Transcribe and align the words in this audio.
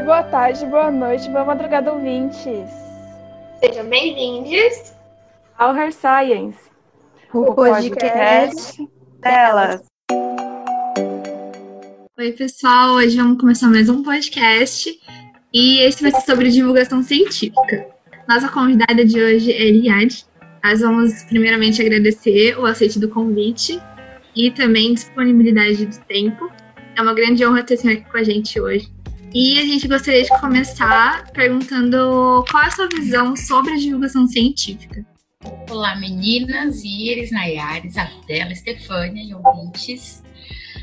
dia, 0.00 0.04
boa 0.04 0.22
tarde, 0.22 0.66
boa 0.66 0.90
noite, 0.90 1.28
boa 1.28 1.44
madrugada, 1.44 1.92
ouvintes. 1.92 2.46
Sejam 3.60 3.84
bem-vindos 3.88 4.94
ao 5.58 5.76
Her 5.76 5.92
Science, 5.92 6.58
o, 7.32 7.40
o 7.40 7.54
podcast, 7.54 7.96
podcast 7.96 8.88
delas. 9.20 9.82
Oi, 12.18 12.32
pessoal, 12.32 12.94
hoje 12.94 13.16
vamos 13.16 13.38
começar 13.40 13.68
mais 13.68 13.88
um 13.88 14.02
podcast 14.02 14.98
e 15.52 15.80
esse 15.80 16.02
vai 16.02 16.12
ser 16.12 16.22
sobre 16.22 16.50
divulgação 16.50 17.02
científica. 17.02 17.86
Nossa 18.28 18.48
convidada 18.48 19.04
de 19.04 19.22
hoje 19.22 19.52
é 19.52 19.66
Eliade. 19.66 20.24
Nós 20.64 20.80
vamos 20.80 21.24
primeiramente 21.24 21.80
agradecer 21.80 22.58
o 22.58 22.64
aceite 22.64 22.98
do 22.98 23.08
convite 23.08 23.80
e 24.34 24.50
também 24.50 24.94
disponibilidade 24.94 25.86
do 25.86 25.98
tempo. 26.06 26.50
É 26.96 27.02
uma 27.02 27.14
grande 27.14 27.44
honra 27.46 27.62
ter 27.62 27.76
você 27.76 27.90
aqui 27.90 28.10
com 28.10 28.16
a 28.16 28.22
gente 28.22 28.60
hoje. 28.60 28.99
E 29.32 29.60
a 29.60 29.62
gente 29.62 29.86
gostaria 29.86 30.24
de 30.24 30.40
começar 30.40 31.30
perguntando 31.30 32.44
qual 32.50 32.64
é 32.64 32.66
a 32.66 32.70
sua 32.70 32.88
visão 32.88 33.36
sobre 33.36 33.74
a 33.74 33.76
divulgação 33.76 34.26
científica. 34.26 35.06
Olá, 35.70 35.94
meninas, 35.94 36.82
Iris, 36.82 37.30
Nayares, 37.30 37.96
Adela, 37.96 38.50
Estefânia 38.50 39.22
e 39.22 39.32
ouvintes. 39.32 40.20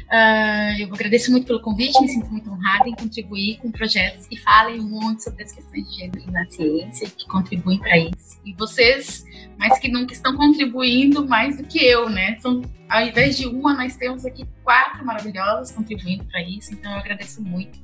Uh, 0.07 0.79
eu 0.79 0.93
agradeço 0.93 1.29
muito 1.29 1.45
pelo 1.45 1.59
convite, 1.59 1.99
me 1.99 2.07
sinto 2.07 2.31
muito 2.31 2.49
honrada 2.49 2.87
em 2.87 2.95
contribuir 2.95 3.57
com 3.57 3.69
projetos 3.69 4.25
que 4.25 4.37
falem 4.37 4.79
muito 4.79 5.23
sobre 5.23 5.43
as 5.43 5.51
questões 5.51 5.85
de 5.89 5.97
gênero 5.97 6.31
na 6.31 6.45
ciência, 6.45 7.09
que 7.09 7.27
contribuem 7.27 7.79
para 7.79 7.97
isso. 7.97 8.39
E 8.45 8.53
vocês, 8.53 9.25
mais 9.57 9.77
que 9.77 9.89
nunca, 9.89 10.13
estão 10.13 10.37
contribuindo 10.37 11.27
mais 11.27 11.57
do 11.57 11.65
que 11.65 11.85
eu, 11.85 12.09
né? 12.09 12.37
São, 12.39 12.61
ao 12.87 13.01
invés 13.01 13.37
de 13.37 13.45
uma, 13.45 13.73
nós 13.73 13.97
temos 13.97 14.25
aqui 14.25 14.45
quatro 14.63 15.05
maravilhosas 15.05 15.75
contribuindo 15.75 16.23
para 16.23 16.41
isso, 16.41 16.73
então 16.73 16.89
eu 16.93 16.97
agradeço 16.97 17.43
muito 17.43 17.77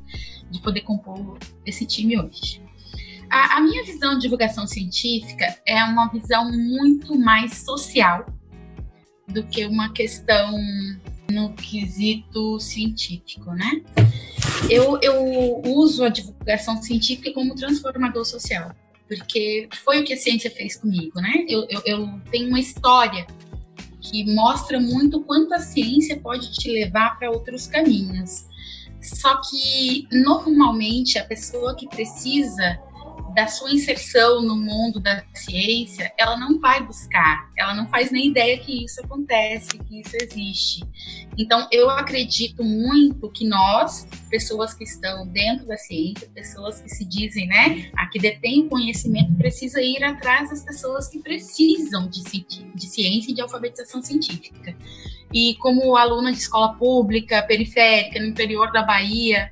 de 0.50 0.60
poder 0.62 0.82
compor 0.82 1.38
esse 1.66 1.86
time 1.86 2.20
hoje. 2.20 2.62
A, 3.30 3.58
a 3.58 3.62
minha 3.62 3.84
visão 3.84 4.16
de 4.16 4.22
divulgação 4.22 4.68
científica 4.68 5.58
é 5.66 5.84
uma 5.84 6.08
visão 6.08 6.52
muito 6.52 7.18
mais 7.18 7.58
social 7.58 8.26
do 9.28 9.44
que 9.44 9.66
uma 9.66 9.92
questão 9.92 10.56
no 11.32 11.54
quesito 11.54 12.60
científico, 12.60 13.52
né? 13.52 13.82
Eu, 14.70 15.00
eu 15.02 15.62
uso 15.66 16.04
a 16.04 16.10
divulgação 16.10 16.82
científica 16.82 17.34
como 17.34 17.56
transformador 17.56 18.26
social, 18.26 18.72
porque 19.08 19.68
foi 19.84 20.02
o 20.02 20.04
que 20.04 20.14
a 20.14 20.18
ciência 20.18 20.52
fez 20.52 20.76
comigo, 20.76 21.20
né? 21.20 21.46
Eu, 21.48 21.66
eu, 21.70 21.82
eu 21.86 22.22
tenho 22.30 22.50
uma 22.50 22.60
história 22.60 23.26
que 24.00 24.34
mostra 24.34 24.80
muito 24.80 25.22
quanto 25.22 25.54
a 25.54 25.60
ciência 25.60 26.20
pode 26.20 26.52
te 26.52 26.70
levar 26.70 27.18
para 27.18 27.32
outros 27.32 27.68
caminhos. 27.68 28.46
Só 29.04 29.42
que, 29.42 30.08
normalmente, 30.12 31.20
a 31.20 31.26
pessoa 31.26 31.76
que 31.76 31.88
precisa 31.88 32.80
da 33.34 33.48
sua 33.48 33.72
inserção 33.72 34.42
no 34.42 34.56
mundo 34.56 35.00
da 35.00 35.24
ciência, 35.34 36.12
ela 36.18 36.38
não 36.38 36.60
vai 36.60 36.82
buscar, 36.84 37.52
ela 37.58 37.74
não 37.74 37.88
faz 37.88 38.12
nem 38.12 38.28
ideia 38.28 38.58
que 38.60 38.86
isso 38.86 39.02
acontece, 39.02 39.78
que 39.78 40.02
isso 40.02 40.16
existe. 40.22 40.84
Então, 41.38 41.68
eu 41.72 41.90
acredito 41.90 42.64
muito 42.64 43.30
que 43.32 43.46
nós, 43.46 44.08
pessoas 44.30 44.74
que 44.74 44.84
estão 44.84 45.28
dentro 45.28 45.66
da 45.66 45.78
ciência, 45.78 46.30
pessoas 46.34 46.80
que 46.80 46.90
se 46.90 47.04
dizem, 47.06 47.48
né, 47.48 47.92
a 47.98 48.08
que 48.08 48.20
detêm 48.20 48.70
conhecimento, 48.70 49.34
precisa 49.34 49.82
ir 49.82 50.04
atrás 50.04 50.50
das 50.50 50.64
pessoas 50.64 51.08
que 51.08 51.20
precisam 51.20 52.08
de, 52.08 52.22
de 52.76 52.86
ciência 52.88 53.32
e 53.32 53.34
de 53.34 53.42
alfabetização 53.42 54.02
científica. 54.02 54.76
E 55.34 55.56
como 55.56 55.96
aluna 55.96 56.32
de 56.32 56.38
escola 56.38 56.76
pública, 56.76 57.42
periférica, 57.42 58.20
no 58.20 58.28
interior 58.28 58.72
da 58.72 58.84
Bahia, 58.84 59.52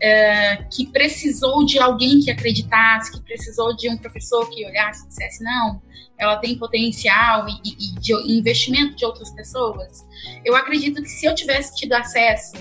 é, 0.00 0.64
que 0.72 0.86
precisou 0.86 1.64
de 1.64 1.78
alguém 1.78 2.20
que 2.20 2.30
acreditasse, 2.30 3.12
que 3.12 3.20
precisou 3.22 3.74
de 3.76 3.88
um 3.88 3.96
professor 3.96 4.48
que 4.50 4.64
olhasse 4.64 5.04
e 5.04 5.08
dissesse, 5.08 5.42
não, 5.42 5.80
ela 6.16 6.36
tem 6.36 6.58
potencial 6.58 7.46
e, 7.48 7.60
e, 7.64 8.00
de 8.00 8.12
investimento 8.36 8.96
de 8.96 9.04
outras 9.04 9.30
pessoas. 9.30 10.06
Eu 10.44 10.56
acredito 10.56 11.02
que 11.02 11.08
se 11.08 11.26
eu 11.26 11.34
tivesse 11.34 11.76
tido 11.76 11.92
acesso 11.92 12.54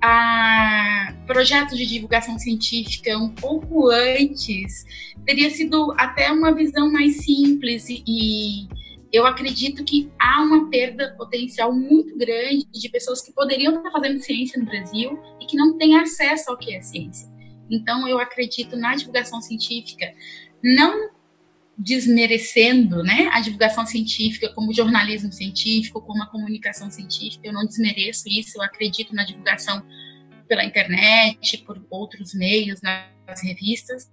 a 0.00 1.14
projetos 1.26 1.78
de 1.78 1.86
divulgação 1.86 2.38
científica 2.38 3.16
um 3.16 3.30
pouco 3.30 3.90
antes, 3.90 4.84
teria 5.24 5.50
sido 5.50 5.94
até 5.96 6.30
uma 6.30 6.52
visão 6.54 6.92
mais 6.92 7.24
simples 7.24 7.88
e, 7.88 8.04
e 8.06 8.68
eu 9.14 9.24
acredito 9.24 9.84
que 9.84 10.10
há 10.18 10.42
uma 10.42 10.68
perda 10.68 11.14
potencial 11.16 11.72
muito 11.72 12.18
grande 12.18 12.66
de 12.72 12.88
pessoas 12.88 13.22
que 13.22 13.32
poderiam 13.32 13.76
estar 13.76 13.92
fazendo 13.92 14.18
ciência 14.18 14.58
no 14.58 14.66
Brasil 14.66 15.16
e 15.40 15.46
que 15.46 15.56
não 15.56 15.78
têm 15.78 15.96
acesso 15.96 16.50
ao 16.50 16.58
que 16.58 16.74
é 16.74 16.80
ciência. 16.80 17.32
Então, 17.70 18.08
eu 18.08 18.18
acredito 18.18 18.76
na 18.76 18.96
divulgação 18.96 19.40
científica, 19.40 20.12
não 20.60 21.10
desmerecendo 21.78 23.04
né, 23.04 23.30
a 23.32 23.40
divulgação 23.40 23.86
científica 23.86 24.52
como 24.52 24.74
jornalismo 24.74 25.32
científico, 25.32 26.00
como 26.00 26.24
a 26.24 26.26
comunicação 26.26 26.90
científica, 26.90 27.46
eu 27.46 27.52
não 27.52 27.64
desmereço 27.64 28.28
isso, 28.28 28.58
eu 28.58 28.62
acredito 28.62 29.14
na 29.14 29.24
divulgação 29.24 29.80
pela 30.48 30.64
internet, 30.64 31.58
por 31.58 31.80
outros 31.88 32.34
meios, 32.34 32.80
nas 32.82 33.42
revistas, 33.42 34.10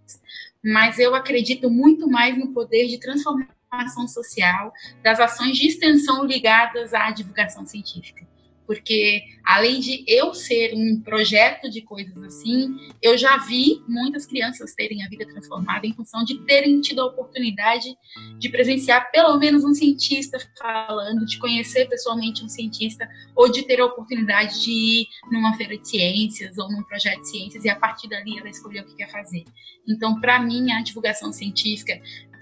mas 0.63 0.99
eu 0.99 1.15
acredito 1.15 1.71
muito 1.71 2.07
mais 2.07 2.37
no 2.37 2.53
poder 2.53 2.87
de 2.87 2.99
transformar 2.99 3.49
ação 3.71 4.07
social, 4.07 4.73
das 5.01 5.19
ações 5.19 5.57
de 5.57 5.67
extensão 5.67 6.25
ligadas 6.25 6.93
à 6.93 7.09
divulgação 7.11 7.65
científica. 7.65 8.29
Porque, 8.67 9.23
além 9.43 9.81
de 9.81 10.05
eu 10.07 10.33
ser 10.33 10.73
um 10.73 11.01
projeto 11.01 11.69
de 11.69 11.81
coisas 11.81 12.15
assim, 12.23 12.73
eu 13.01 13.17
já 13.17 13.37
vi 13.37 13.81
muitas 13.85 14.25
crianças 14.25 14.73
terem 14.73 15.03
a 15.03 15.09
vida 15.09 15.25
transformada 15.25 15.85
em 15.85 15.93
função 15.93 16.23
de 16.23 16.39
terem 16.45 16.79
tido 16.79 17.01
a 17.01 17.07
oportunidade 17.07 17.93
de 18.37 18.49
presenciar 18.49 19.11
pelo 19.11 19.37
menos 19.37 19.65
um 19.65 19.73
cientista 19.73 20.37
falando, 20.57 21.25
de 21.25 21.37
conhecer 21.37 21.89
pessoalmente 21.89 22.45
um 22.45 22.49
cientista, 22.49 23.09
ou 23.35 23.51
de 23.51 23.63
ter 23.63 23.81
a 23.81 23.85
oportunidade 23.85 24.61
de 24.61 24.71
ir 24.71 25.07
numa 25.29 25.53
feira 25.55 25.77
de 25.77 25.89
ciências 25.89 26.57
ou 26.57 26.71
num 26.71 26.83
projeto 26.83 27.19
de 27.19 27.29
ciências 27.29 27.65
e 27.65 27.69
a 27.69 27.75
partir 27.75 28.07
dali 28.07 28.39
ela 28.39 28.47
escolher 28.47 28.81
o 28.81 28.85
que 28.85 28.95
quer 28.95 29.11
fazer. 29.11 29.43
Então, 29.85 30.21
para 30.21 30.39
mim, 30.39 30.71
a 30.71 30.81
divulgação 30.81 31.33
científica 31.33 31.99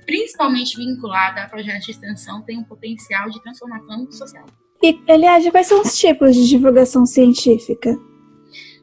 principalmente 0.09 0.75
vinculada 0.75 1.43
a 1.43 1.47
projetos 1.47 1.85
de 1.85 1.91
extensão, 1.91 2.41
tem 2.41 2.57
um 2.57 2.63
potencial 2.63 3.29
de 3.29 3.39
transformação 3.43 4.11
social. 4.11 4.43
E, 4.81 4.97
aliás, 5.07 5.47
quais 5.51 5.67
são 5.67 5.81
os 5.81 5.95
tipos 5.95 6.35
de 6.35 6.47
divulgação 6.47 7.05
científica? 7.05 7.95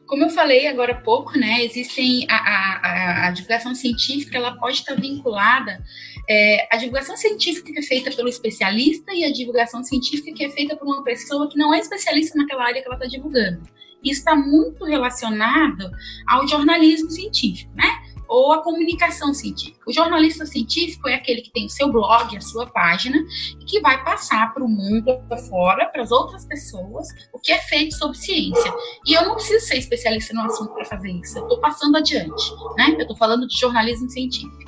Como 0.05 0.23
eu 0.23 0.29
falei 0.29 0.67
agora 0.67 0.93
há 0.93 1.01
pouco, 1.01 1.37
né, 1.37 1.65
existem 1.65 2.25
a, 2.29 2.37
a, 2.37 3.27
a 3.27 3.31
divulgação 3.31 3.75
científica, 3.75 4.37
ela 4.37 4.55
pode 4.57 4.77
estar 4.77 4.95
vinculada 4.95 5.83
é, 6.29 6.65
a 6.73 6.77
divulgação 6.77 7.17
científica 7.17 7.73
que 7.73 7.79
é 7.79 7.81
feita 7.81 8.09
pelo 8.15 8.29
especialista 8.29 9.13
e 9.13 9.25
a 9.25 9.31
divulgação 9.33 9.83
científica 9.83 10.31
que 10.33 10.45
é 10.45 10.49
feita 10.49 10.77
por 10.77 10.87
uma 10.87 11.03
pessoa 11.03 11.49
que 11.49 11.57
não 11.57 11.73
é 11.73 11.79
especialista 11.79 12.37
naquela 12.37 12.63
área 12.63 12.81
que 12.81 12.87
ela 12.87 12.95
está 12.95 13.07
divulgando. 13.07 13.63
Isso 14.01 14.19
está 14.19 14.33
muito 14.33 14.85
relacionado 14.85 15.91
ao 16.25 16.47
jornalismo 16.47 17.09
científico, 17.09 17.73
né? 17.75 18.06
Ou 18.27 18.51
a 18.51 18.63
comunicação 18.63 19.33
científica. 19.33 19.79
O 19.87 19.93
jornalista 19.93 20.45
científico 20.45 21.07
é 21.07 21.15
aquele 21.15 21.41
que 21.41 21.51
tem 21.51 21.65
o 21.65 21.69
seu 21.69 21.91
blog, 21.91 22.35
a 22.35 22.41
sua 22.41 22.67
página, 22.67 23.17
e 23.59 23.65
que 23.65 23.79
vai 23.81 24.03
passar 24.03 24.53
para 24.53 24.63
o 24.63 24.67
mundo 24.67 25.19
fora, 25.49 25.85
para 25.87 26.01
as 26.01 26.11
outras 26.11 26.45
pessoas, 26.45 27.07
o 27.33 27.39
que 27.39 27.51
é 27.51 27.59
feito 27.59 27.95
sobre 27.95 28.17
ciência. 28.17 28.73
E 29.05 29.13
eu 29.13 29.25
não 29.25 29.35
preciso 29.35 29.65
ser 29.65 29.77
especialista 29.77 30.33
no 30.33 30.41
assunto 30.41 30.73
para 30.73 30.85
fazer 30.85 31.11
isso, 31.11 31.37
eu 31.37 31.43
estou 31.43 31.59
passando 31.59 31.97
adiante, 31.97 32.51
né? 32.77 32.95
Eu 32.97 33.01
estou 33.01 33.15
falando 33.15 33.47
de 33.47 33.59
jornalismo 33.59 34.09
científico. 34.09 34.67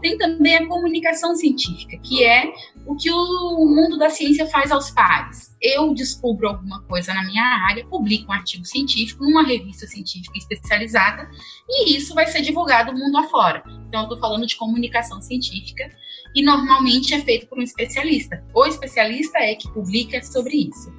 Tem 0.00 0.18
também 0.18 0.56
a 0.56 0.66
comunicação 0.66 1.34
científica, 1.36 1.96
que 2.02 2.24
é 2.24 2.52
o 2.90 2.96
que 2.96 3.08
o 3.08 3.66
mundo 3.66 3.96
da 3.96 4.10
ciência 4.10 4.48
faz 4.48 4.72
aos 4.72 4.90
pares. 4.90 5.56
Eu 5.62 5.94
descubro 5.94 6.48
alguma 6.48 6.82
coisa 6.82 7.14
na 7.14 7.22
minha 7.24 7.44
área, 7.68 7.86
publico 7.86 8.32
um 8.32 8.34
artigo 8.34 8.64
científico 8.64 9.22
numa 9.22 9.44
revista 9.44 9.86
científica 9.86 10.36
especializada 10.36 11.30
e 11.68 11.96
isso 11.96 12.16
vai 12.16 12.26
ser 12.26 12.42
divulgado 12.42 12.92
mundo 12.92 13.16
afora. 13.16 13.62
Então, 13.86 14.00
eu 14.00 14.04
estou 14.06 14.18
falando 14.18 14.44
de 14.44 14.56
comunicação 14.56 15.22
científica 15.22 15.88
e 16.34 16.42
normalmente 16.42 17.14
é 17.14 17.20
feito 17.20 17.46
por 17.46 17.60
um 17.60 17.62
especialista. 17.62 18.44
O 18.52 18.66
especialista 18.66 19.38
é 19.38 19.54
que 19.54 19.72
publica 19.72 20.20
sobre 20.24 20.56
isso. 20.56 20.92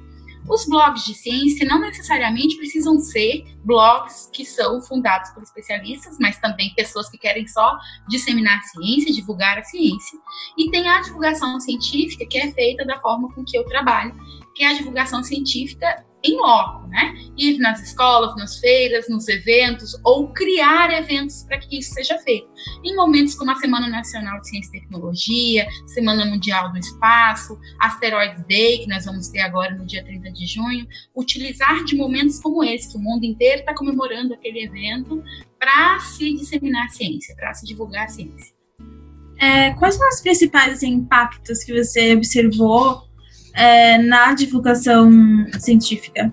Os 0.48 0.66
blogs 0.66 1.04
de 1.04 1.14
ciência 1.14 1.66
não 1.66 1.80
necessariamente 1.80 2.56
precisam 2.56 2.98
ser 2.98 3.44
blogs 3.64 4.28
que 4.32 4.44
são 4.44 4.82
fundados 4.82 5.30
por 5.30 5.42
especialistas, 5.42 6.18
mas 6.20 6.38
também 6.38 6.74
pessoas 6.74 7.08
que 7.08 7.16
querem 7.16 7.46
só 7.46 7.78
disseminar 8.08 8.58
a 8.58 8.62
ciência, 8.62 9.12
divulgar 9.12 9.58
a 9.58 9.62
ciência. 9.62 10.18
E 10.58 10.70
tem 10.70 10.88
a 10.88 11.00
divulgação 11.00 11.58
científica, 11.60 12.26
que 12.26 12.38
é 12.38 12.50
feita 12.52 12.84
da 12.84 13.00
forma 13.00 13.32
com 13.32 13.44
que 13.44 13.56
eu 13.56 13.64
trabalho, 13.64 14.14
que 14.54 14.64
é 14.64 14.68
a 14.68 14.74
divulgação 14.74 15.22
científica 15.22 16.04
em 16.24 16.36
loco, 16.36 16.86
né? 16.88 17.14
Ir 17.36 17.58
nas 17.58 17.82
escolas, 17.82 18.36
nas 18.36 18.58
feiras, 18.58 19.08
nos 19.08 19.26
eventos, 19.28 19.98
ou 20.04 20.28
criar 20.28 20.92
eventos 20.92 21.42
para 21.42 21.58
que 21.58 21.78
isso 21.78 21.92
seja 21.94 22.18
feito. 22.18 22.48
Em 22.84 22.94
momentos 22.94 23.34
como 23.34 23.50
a 23.50 23.56
Semana 23.56 23.88
Nacional 23.88 24.40
de 24.40 24.48
Ciência 24.48 24.76
e 24.76 24.80
Tecnologia, 24.80 25.66
Semana 25.86 26.24
Mundial 26.24 26.70
do 26.70 26.78
Espaço, 26.78 27.58
Asteroid 27.80 28.44
Day, 28.48 28.78
que 28.78 28.88
nós 28.88 29.04
vamos 29.04 29.28
ter 29.28 29.40
agora 29.40 29.74
no 29.74 29.84
dia 29.84 30.04
30 30.04 30.30
de 30.30 30.46
junho, 30.46 30.86
utilizar 31.16 31.84
de 31.84 31.96
momentos 31.96 32.38
como 32.38 32.62
esse, 32.62 32.90
que 32.90 32.96
o 32.96 33.00
mundo 33.00 33.24
inteiro 33.24 33.60
está 33.60 33.74
comemorando 33.74 34.34
aquele 34.34 34.64
evento, 34.64 35.22
para 35.58 36.00
se 36.00 36.32
disseminar 36.34 36.86
a 36.86 36.88
ciência, 36.88 37.34
para 37.36 37.54
se 37.54 37.66
divulgar 37.66 38.04
a 38.04 38.08
ciência. 38.08 38.52
É, 39.38 39.72
quais 39.74 39.96
são 39.96 40.08
os 40.08 40.20
principais 40.20 40.74
assim, 40.74 40.90
impactos 40.90 41.64
que 41.64 41.72
você 41.72 42.14
observou 42.14 43.02
é, 43.54 43.98
na 43.98 44.34
divulgação 44.34 45.10
científica? 45.58 46.32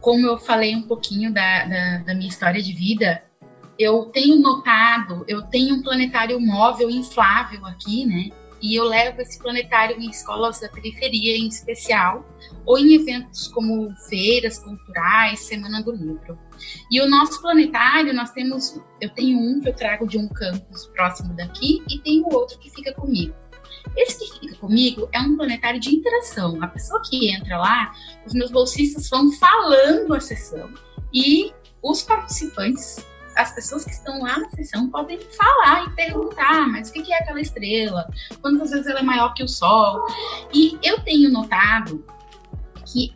Como 0.00 0.26
eu 0.26 0.38
falei 0.38 0.74
um 0.74 0.82
pouquinho 0.82 1.32
da, 1.32 1.64
da, 1.64 1.98
da 1.98 2.14
minha 2.14 2.28
história 2.28 2.60
de 2.60 2.72
vida, 2.72 3.22
eu 3.78 4.06
tenho 4.06 4.36
notado, 4.36 5.24
eu 5.28 5.42
tenho 5.42 5.76
um 5.76 5.82
planetário 5.82 6.40
móvel 6.40 6.90
inflável 6.90 7.64
aqui, 7.66 8.04
né? 8.04 8.30
E 8.60 8.76
eu 8.76 8.84
levo 8.84 9.20
esse 9.20 9.40
planetário 9.40 10.00
em 10.00 10.08
escolas 10.08 10.60
da 10.60 10.68
periferia 10.68 11.36
em 11.36 11.48
especial, 11.48 12.24
ou 12.64 12.78
em 12.78 12.94
eventos 12.94 13.48
como 13.48 13.92
feiras 14.08 14.58
culturais, 14.60 15.40
Semana 15.40 15.82
do 15.82 15.90
Livro. 15.90 16.38
E 16.88 17.00
o 17.00 17.10
nosso 17.10 17.42
planetário, 17.42 18.14
nós 18.14 18.30
temos, 18.30 18.80
eu 19.00 19.10
tenho 19.10 19.36
um 19.36 19.60
que 19.60 19.68
eu 19.68 19.74
trago 19.74 20.06
de 20.06 20.16
um 20.16 20.28
campus 20.28 20.86
próximo 20.94 21.34
daqui 21.34 21.82
e 21.90 21.98
tenho 21.98 22.24
outro 22.32 22.56
que 22.60 22.70
fica 22.70 22.94
comigo. 22.94 23.34
Esse 23.96 24.18
que 24.18 24.40
fica 24.40 24.56
comigo 24.56 25.08
é 25.12 25.20
um 25.20 25.36
planetário 25.36 25.80
de 25.80 25.94
interação. 25.94 26.62
A 26.62 26.66
pessoa 26.66 27.02
que 27.02 27.30
entra 27.30 27.58
lá, 27.58 27.92
os 28.26 28.32
meus 28.32 28.50
bolsistas 28.50 29.08
vão 29.08 29.32
falando 29.32 30.14
a 30.14 30.20
sessão 30.20 30.70
e 31.12 31.52
os 31.82 32.02
participantes, 32.02 33.04
as 33.36 33.54
pessoas 33.54 33.84
que 33.84 33.90
estão 33.90 34.22
lá 34.22 34.38
na 34.38 34.50
sessão, 34.50 34.88
podem 34.88 35.18
falar 35.20 35.86
e 35.86 35.90
perguntar: 35.96 36.68
mas 36.68 36.90
o 36.90 36.92
que 36.92 37.12
é 37.12 37.18
aquela 37.18 37.40
estrela? 37.40 38.08
Quantas 38.40 38.70
vezes 38.70 38.86
ela 38.86 39.00
é 39.00 39.02
maior 39.02 39.34
que 39.34 39.42
o 39.42 39.48
Sol? 39.48 40.06
E 40.52 40.78
eu 40.82 41.00
tenho 41.00 41.30
notado 41.30 42.04
que 42.92 43.12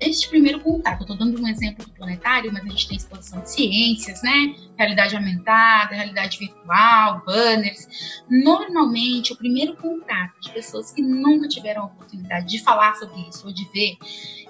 este 0.00 0.28
primeiro 0.28 0.58
contato, 0.60 1.02
estou 1.02 1.16
dando 1.16 1.40
um 1.40 1.46
exemplo 1.46 1.84
do 1.84 1.92
planetário, 1.92 2.52
mas 2.52 2.64
a 2.64 2.68
gente 2.68 2.88
tem 2.88 2.96
exposição 2.96 3.40
de 3.40 3.50
ciências, 3.50 4.20
né? 4.22 4.56
Realidade 4.76 5.14
aumentada, 5.14 5.94
realidade 5.94 6.36
virtual, 6.38 7.22
banners. 7.24 7.86
Normalmente, 8.28 9.32
o 9.32 9.36
primeiro 9.36 9.76
contato 9.76 10.40
de 10.40 10.50
pessoas 10.50 10.90
que 10.90 11.00
nunca 11.00 11.46
tiveram 11.46 11.82
a 11.82 11.86
oportunidade 11.86 12.48
de 12.48 12.58
falar 12.58 12.94
sobre 12.96 13.20
isso 13.28 13.46
ou 13.46 13.52
de 13.52 13.64
ver, 13.72 13.96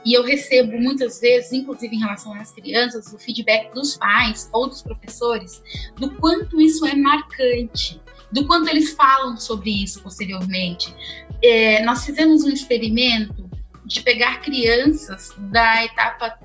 e 0.03 0.15
eu 0.15 0.25
recebo 0.25 0.81
muitas 0.81 1.21
vezes, 1.21 1.53
inclusive 1.53 1.95
em 1.95 1.99
relação 1.99 2.33
às 2.33 2.51
crianças, 2.51 3.13
o 3.13 3.19
feedback 3.19 3.75
dos 3.75 3.99
pais 3.99 4.49
ou 4.51 4.67
dos 4.67 4.81
professores, 4.81 5.63
do 5.97 6.11
quanto 6.17 6.59
isso 6.59 6.87
é 6.87 6.95
marcante 6.95 8.01
do 8.33 8.47
quanto 8.47 8.69
eles 8.69 8.93
falam 8.93 9.37
sobre 9.37 9.71
isso 9.71 10.01
posteriormente. 10.03 10.95
É, 11.43 11.83
nós 11.83 12.05
fizemos 12.05 12.45
um 12.45 12.49
experimento 12.49 13.50
de 13.91 14.03
pegar 14.03 14.41
crianças 14.41 15.35
da 15.37 15.85
etapa 15.85 16.39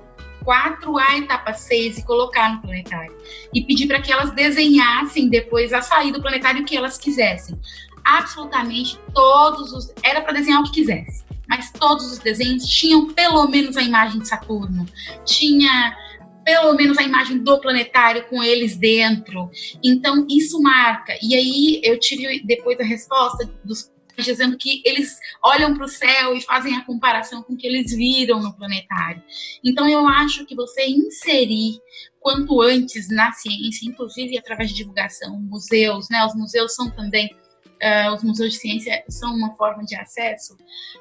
4 0.44 0.98
à 0.98 1.16
etapa 1.16 1.54
6 1.54 1.98
e 1.98 2.04
colocar 2.04 2.52
no 2.52 2.60
planetário. 2.60 3.16
E 3.54 3.62
pedir 3.62 3.86
para 3.86 4.02
que 4.02 4.12
elas 4.12 4.32
desenhassem 4.32 5.28
depois 5.28 5.72
a 5.72 5.80
sair 5.80 6.12
do 6.12 6.20
planetário 6.20 6.64
que 6.64 6.76
elas 6.76 6.98
quisessem. 6.98 7.58
Absolutamente 8.04 8.98
todos 9.14 9.72
os. 9.72 9.94
Era 10.02 10.20
para 10.20 10.32
desenhar 10.32 10.60
o 10.60 10.64
que 10.64 10.72
quisesse. 10.72 11.24
Mas 11.48 11.70
todos 11.70 12.10
os 12.10 12.18
desenhos 12.18 12.66
tinham 12.66 13.06
pelo 13.14 13.46
menos 13.46 13.76
a 13.76 13.82
imagem 13.82 14.20
de 14.20 14.26
Saturno. 14.26 14.84
Tinha 15.24 15.96
pelo 16.44 16.74
menos 16.74 16.98
a 16.98 17.02
imagem 17.02 17.38
do 17.38 17.60
planetário 17.60 18.24
com 18.28 18.42
eles 18.42 18.76
dentro. 18.76 19.50
Então, 19.82 20.26
isso 20.28 20.60
marca. 20.60 21.16
E 21.22 21.34
aí, 21.34 21.80
eu 21.84 21.98
tive 21.98 22.40
depois 22.44 22.78
a 22.80 22.84
resposta 22.84 23.48
dos 23.64 23.90
dizendo 24.24 24.56
que 24.56 24.82
eles 24.84 25.18
olham 25.44 25.74
para 25.74 25.84
o 25.84 25.88
céu 25.88 26.34
e 26.34 26.40
fazem 26.40 26.76
a 26.76 26.84
comparação 26.84 27.42
com 27.42 27.54
o 27.54 27.56
que 27.56 27.66
eles 27.66 27.94
viram 27.94 28.40
no 28.42 28.54
planetário. 28.54 29.22
Então, 29.64 29.88
eu 29.88 30.06
acho 30.06 30.46
que 30.46 30.54
você 30.54 30.86
inserir 30.86 31.80
quanto 32.20 32.60
antes 32.60 33.08
na 33.08 33.32
ciência, 33.32 33.88
inclusive 33.88 34.36
através 34.36 34.70
de 34.70 34.76
divulgação, 34.76 35.38
museus, 35.38 36.08
né? 36.10 36.24
Os 36.24 36.34
museus 36.34 36.74
são 36.74 36.90
também 36.90 37.30
uh, 37.86 38.14
os 38.14 38.22
museus 38.22 38.54
de 38.54 38.58
ciência 38.58 39.04
são 39.08 39.34
uma 39.34 39.52
forma 39.52 39.84
de 39.84 39.94
acesso, 39.94 40.56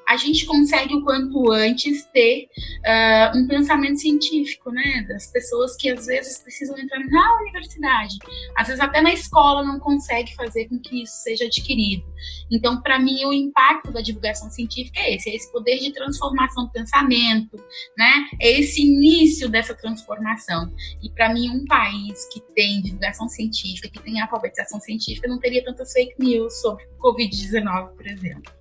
a 0.07 0.17
gente 0.17 0.45
consegue 0.45 0.95
o 0.95 1.03
quanto 1.03 1.51
antes 1.51 2.05
ter 2.05 2.47
uh, 2.85 3.37
um 3.37 3.47
pensamento 3.47 3.99
científico, 3.99 4.71
né? 4.71 5.05
Das 5.07 5.27
pessoas 5.27 5.75
que 5.75 5.89
às 5.89 6.05
vezes 6.05 6.39
precisam 6.39 6.77
entrar 6.77 6.99
na 7.07 7.37
universidade, 7.41 8.15
às 8.55 8.67
vezes 8.67 8.81
até 8.81 9.01
na 9.01 9.13
escola 9.13 9.63
não 9.63 9.79
consegue 9.79 10.35
fazer 10.35 10.67
com 10.67 10.79
que 10.79 11.03
isso 11.03 11.23
seja 11.23 11.45
adquirido. 11.45 12.03
Então, 12.51 12.81
para 12.81 12.99
mim, 12.99 13.25
o 13.25 13.33
impacto 13.33 13.91
da 13.91 14.01
divulgação 14.01 14.49
científica 14.49 14.99
é 14.99 15.15
esse, 15.15 15.29
é 15.29 15.35
esse 15.35 15.51
poder 15.51 15.79
de 15.79 15.91
transformação 15.91 16.65
do 16.65 16.71
pensamento, 16.71 17.57
né? 17.97 18.27
É 18.39 18.59
esse 18.59 18.81
início 18.81 19.49
dessa 19.49 19.73
transformação. 19.73 20.71
E 21.01 21.09
para 21.09 21.33
mim, 21.33 21.49
um 21.49 21.65
país 21.65 22.27
que 22.31 22.39
tem 22.53 22.81
divulgação 22.81 23.27
científica, 23.27 23.89
que 23.89 24.01
tem 24.01 24.21
alfabetização 24.21 24.79
científica, 24.79 25.27
não 25.27 25.39
teria 25.39 25.63
tantas 25.63 25.91
fake 25.91 26.15
news 26.19 26.61
sobre 26.61 26.74
Covid-19, 26.99 27.89
por 27.95 28.07
exemplo. 28.07 28.53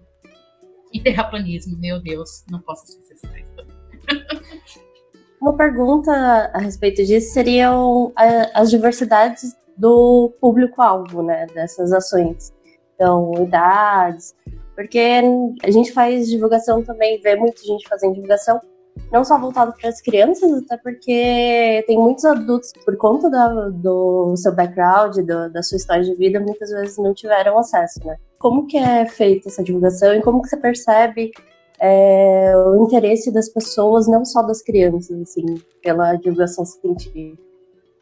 E 0.92 1.00
terraplanismo, 1.00 1.78
meu 1.78 2.00
Deus, 2.00 2.44
não 2.50 2.60
posso 2.60 2.84
esquecer 2.84 3.14
essa 3.14 3.28
coisa. 3.28 4.44
Uma 5.40 5.56
pergunta 5.56 6.10
a 6.54 6.58
respeito 6.58 7.04
disso 7.04 7.34
seriam 7.34 8.12
as 8.54 8.70
diversidades 8.70 9.54
do 9.76 10.32
público-alvo, 10.40 11.22
né, 11.22 11.46
dessas 11.52 11.92
ações. 11.92 12.54
Então, 12.94 13.32
idades, 13.42 14.34
porque 14.74 15.20
a 15.62 15.70
gente 15.70 15.92
faz 15.92 16.28
divulgação 16.28 16.82
também, 16.82 17.20
vê 17.20 17.36
muita 17.36 17.62
gente 17.62 17.86
fazendo 17.88 18.14
divulgação 18.14 18.60
não 19.12 19.24
só 19.24 19.38
voltado 19.38 19.72
para 19.78 19.88
as 19.88 20.00
crianças, 20.00 20.50
até 20.52 20.76
porque 20.76 21.84
tem 21.86 21.98
muitos 21.98 22.24
adultos, 22.24 22.72
por 22.84 22.96
conta 22.96 23.28
do 23.70 24.36
seu 24.36 24.54
background, 24.54 25.16
do, 25.18 25.50
da 25.50 25.62
sua 25.62 25.76
história 25.76 26.04
de 26.04 26.14
vida, 26.14 26.40
muitas 26.40 26.70
vezes 26.70 26.98
não 26.98 27.14
tiveram 27.14 27.58
acesso, 27.58 28.00
né? 28.04 28.16
Como 28.38 28.66
que 28.66 28.76
é 28.76 29.06
feita 29.06 29.48
essa 29.48 29.62
divulgação 29.62 30.14
e 30.14 30.22
como 30.22 30.42
que 30.42 30.48
você 30.48 30.56
percebe 30.56 31.32
é, 31.80 32.52
o 32.56 32.84
interesse 32.84 33.32
das 33.32 33.48
pessoas, 33.48 34.06
não 34.06 34.24
só 34.24 34.42
das 34.42 34.62
crianças, 34.62 35.20
assim, 35.20 35.60
pela 35.82 36.16
divulgação 36.16 36.64
científica? 36.64 37.53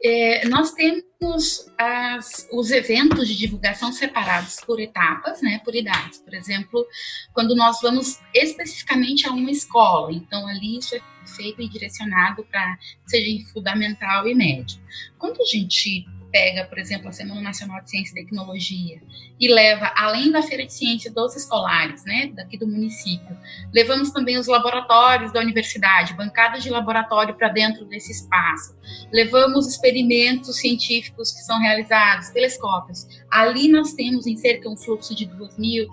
É, 0.04 0.48
nós 0.48 0.72
temos 0.72 1.70
as, 1.78 2.48
os 2.52 2.72
eventos 2.72 3.28
de 3.28 3.36
divulgação 3.36 3.92
separados 3.92 4.56
por 4.66 4.80
etapas, 4.80 5.40
né, 5.40 5.60
por 5.64 5.74
idades. 5.74 6.18
Por 6.18 6.34
exemplo, 6.34 6.84
quando 7.32 7.54
nós 7.54 7.80
vamos 7.80 8.20
especificamente 8.34 9.28
a 9.28 9.30
uma 9.32 9.50
escola, 9.50 10.12
então 10.12 10.46
ali 10.48 10.78
isso 10.78 10.96
é 10.96 11.00
feito 11.36 11.62
e 11.62 11.68
direcionado 11.68 12.44
para 12.44 12.76
seja 13.06 13.44
fundamental 13.52 14.26
e 14.26 14.34
médio. 14.34 14.80
Quando 15.18 15.40
a 15.40 15.44
gente 15.44 16.04
pega, 16.32 16.64
por 16.64 16.78
exemplo, 16.78 17.08
a 17.08 17.12
Semana 17.12 17.40
Nacional 17.42 17.82
de 17.82 17.90
Ciência 17.90 18.12
e 18.12 18.24
Tecnologia 18.24 19.00
e 19.38 19.52
leva, 19.52 19.92
além 19.94 20.32
da 20.32 20.42
Feira 20.42 20.64
de 20.64 20.72
Ciência 20.72 21.12
dos 21.12 21.36
escolares, 21.36 22.04
né, 22.04 22.32
daqui 22.34 22.56
do 22.56 22.66
município, 22.66 23.36
levamos 23.72 24.10
também 24.10 24.38
os 24.38 24.46
laboratórios 24.46 25.32
da 25.32 25.40
universidade, 25.40 26.14
bancadas 26.14 26.62
de 26.62 26.70
laboratório 26.70 27.34
para 27.34 27.48
dentro 27.48 27.84
desse 27.84 28.10
espaço, 28.10 28.74
levamos 29.12 29.68
experimentos 29.68 30.56
científicos 30.56 31.30
que 31.30 31.40
são 31.40 31.60
realizados, 31.60 32.30
telescópios. 32.30 33.06
Ali 33.30 33.68
nós 33.68 33.92
temos 33.92 34.26
em 34.26 34.36
cerca 34.36 34.68
um 34.68 34.76
fluxo 34.76 35.14
de 35.14 35.26
2 35.26 35.58
mil, 35.58 35.86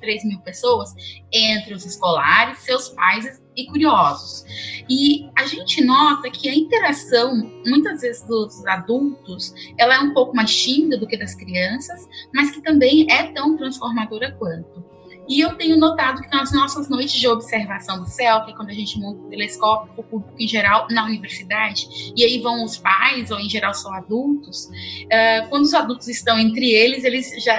3 0.00 0.24
mil 0.24 0.40
pessoas 0.40 0.92
entre 1.32 1.74
os 1.74 1.86
escolares, 1.86 2.58
seus 2.58 2.88
pais 2.88 3.43
e 3.56 3.66
curiosos. 3.66 4.44
E 4.88 5.28
a 5.36 5.46
gente 5.46 5.84
nota 5.84 6.30
que 6.30 6.48
a 6.48 6.54
interação, 6.54 7.50
muitas 7.66 8.00
vezes 8.02 8.22
dos 8.22 8.64
adultos, 8.66 9.54
ela 9.78 9.94
é 9.94 9.98
um 10.00 10.12
pouco 10.12 10.34
mais 10.34 10.54
tímida 10.54 10.98
do 10.98 11.06
que 11.06 11.16
das 11.16 11.34
crianças, 11.34 12.08
mas 12.32 12.50
que 12.50 12.60
também 12.60 13.10
é 13.10 13.24
tão 13.32 13.56
transformadora 13.56 14.32
quanto. 14.32 14.93
E 15.28 15.40
eu 15.40 15.54
tenho 15.56 15.76
notado 15.76 16.20
que 16.22 16.30
nas 16.30 16.52
nossas 16.52 16.88
noites 16.88 17.14
de 17.14 17.26
observação 17.26 18.00
do 18.00 18.06
céu, 18.06 18.44
que 18.44 18.52
é 18.52 18.54
quando 18.54 18.70
a 18.70 18.74
gente 18.74 18.98
monta 18.98 19.20
o 19.20 19.28
telescópio 19.28 19.92
o 19.96 20.02
público 20.02 20.34
em 20.38 20.46
geral 20.46 20.86
na 20.90 21.04
universidade, 21.04 22.12
e 22.16 22.24
aí 22.24 22.38
vão 22.40 22.64
os 22.64 22.76
pais, 22.76 23.30
ou 23.30 23.38
em 23.38 23.48
geral 23.48 23.72
são 23.74 23.92
adultos, 23.94 24.66
uh, 24.66 25.48
quando 25.48 25.62
os 25.64 25.74
adultos 25.74 26.08
estão 26.08 26.38
entre 26.38 26.70
eles, 26.70 27.04
eles 27.04 27.30
já, 27.42 27.56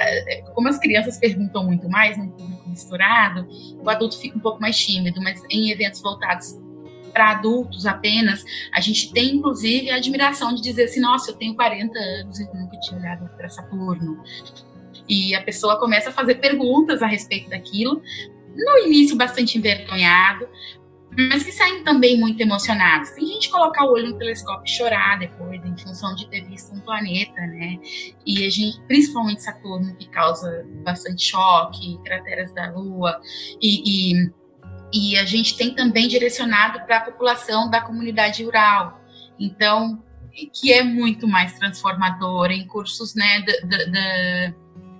como 0.54 0.68
as 0.68 0.78
crianças 0.78 1.18
perguntam 1.18 1.64
muito 1.64 1.88
mais 1.88 2.16
num 2.16 2.28
público 2.28 2.68
misturado, 2.68 3.48
o 3.82 3.90
adulto 3.90 4.18
fica 4.18 4.36
um 4.36 4.40
pouco 4.40 4.60
mais 4.60 4.78
tímido, 4.78 5.20
mas 5.22 5.42
em 5.50 5.70
eventos 5.70 6.00
voltados 6.00 6.56
para 7.16 7.30
adultos 7.30 7.86
apenas, 7.86 8.44
a 8.74 8.80
gente 8.80 9.10
tem 9.10 9.36
inclusive 9.36 9.90
a 9.90 9.96
admiração 9.96 10.54
de 10.54 10.60
dizer 10.60 10.84
assim: 10.84 11.00
nossa, 11.00 11.30
eu 11.30 11.34
tenho 11.34 11.54
40 11.54 11.98
anos 11.98 12.38
e 12.38 12.44
nunca 12.54 12.78
tinha 12.80 13.00
olhado 13.00 13.26
para 13.34 13.48
Saturno. 13.48 14.22
E 15.08 15.34
a 15.34 15.42
pessoa 15.42 15.78
começa 15.78 16.10
a 16.10 16.12
fazer 16.12 16.36
perguntas 16.36 17.02
a 17.02 17.06
respeito 17.06 17.50
daquilo, 17.50 18.02
no 18.54 18.78
início 18.86 19.16
bastante 19.16 19.58
envergonhado, 19.58 20.48
mas 21.30 21.42
que 21.42 21.52
saem 21.52 21.82
também 21.82 22.18
muito 22.18 22.40
emocionados. 22.40 23.10
Tem 23.10 23.26
gente 23.26 23.48
colocar 23.48 23.84
o 23.84 23.92
olho 23.92 24.10
no 24.10 24.18
telescópio 24.18 24.64
e 24.66 24.76
chorar 24.76 25.18
depois, 25.18 25.64
em 25.64 25.76
função 25.78 26.14
de 26.14 26.28
ter 26.28 26.44
visto 26.46 26.74
um 26.74 26.80
planeta, 26.80 27.40
né? 27.40 27.78
E 28.24 28.44
a 28.44 28.50
gente, 28.50 28.80
principalmente 28.82 29.42
Saturno, 29.42 29.96
que 29.96 30.08
causa 30.08 30.66
bastante 30.84 31.24
choque, 31.30 31.98
crateras 32.04 32.52
da 32.52 32.70
Lua, 32.70 33.20
e, 33.62 34.12
e, 34.12 34.30
e 34.92 35.16
a 35.16 35.24
gente 35.24 35.56
tem 35.56 35.74
também 35.74 36.06
direcionado 36.06 36.80
para 36.86 36.98
a 36.98 37.00
população 37.00 37.70
da 37.70 37.80
comunidade 37.80 38.44
rural. 38.44 39.00
Então, 39.38 40.02
que 40.52 40.70
é 40.70 40.82
muito 40.82 41.26
mais 41.26 41.58
transformador 41.58 42.50
em 42.50 42.66
cursos, 42.66 43.14
né, 43.14 43.42
da 43.64 44.54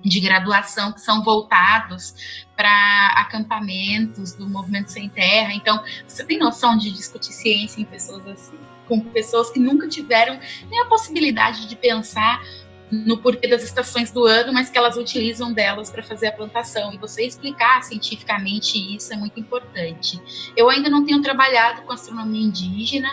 de 0.06 0.20
graduação 0.20 0.92
que 0.92 1.00
são 1.00 1.22
voltados 1.22 2.46
para 2.54 3.08
acampamentos 3.16 4.32
do 4.32 4.48
movimento 4.48 4.90
sem 4.90 5.08
terra. 5.08 5.52
Então, 5.52 5.82
você 6.06 6.24
tem 6.24 6.38
noção 6.38 6.76
de 6.76 6.90
discutir 6.92 7.32
ciência 7.32 7.80
em 7.80 7.84
pessoas 7.84 8.26
assim, 8.26 8.56
com 8.86 9.00
pessoas 9.00 9.50
que 9.50 9.58
nunca 9.58 9.88
tiveram 9.88 10.38
nem 10.70 10.80
a 10.80 10.86
possibilidade 10.86 11.66
de 11.66 11.74
pensar 11.74 12.40
no 12.88 13.18
porquê 13.18 13.48
das 13.48 13.64
estações 13.64 14.12
do 14.12 14.24
ano, 14.24 14.52
mas 14.52 14.70
que 14.70 14.78
elas 14.78 14.96
utilizam 14.96 15.52
delas 15.52 15.90
para 15.90 16.04
fazer 16.04 16.28
a 16.28 16.32
plantação. 16.32 16.94
E 16.94 16.98
você 16.98 17.26
explicar 17.26 17.82
cientificamente 17.82 18.78
isso 18.94 19.12
é 19.12 19.16
muito 19.16 19.40
importante. 19.40 20.20
Eu 20.56 20.70
ainda 20.70 20.88
não 20.88 21.04
tenho 21.04 21.20
trabalhado 21.20 21.82
com 21.82 21.92
astronomia 21.92 22.46
indígena, 22.46 23.10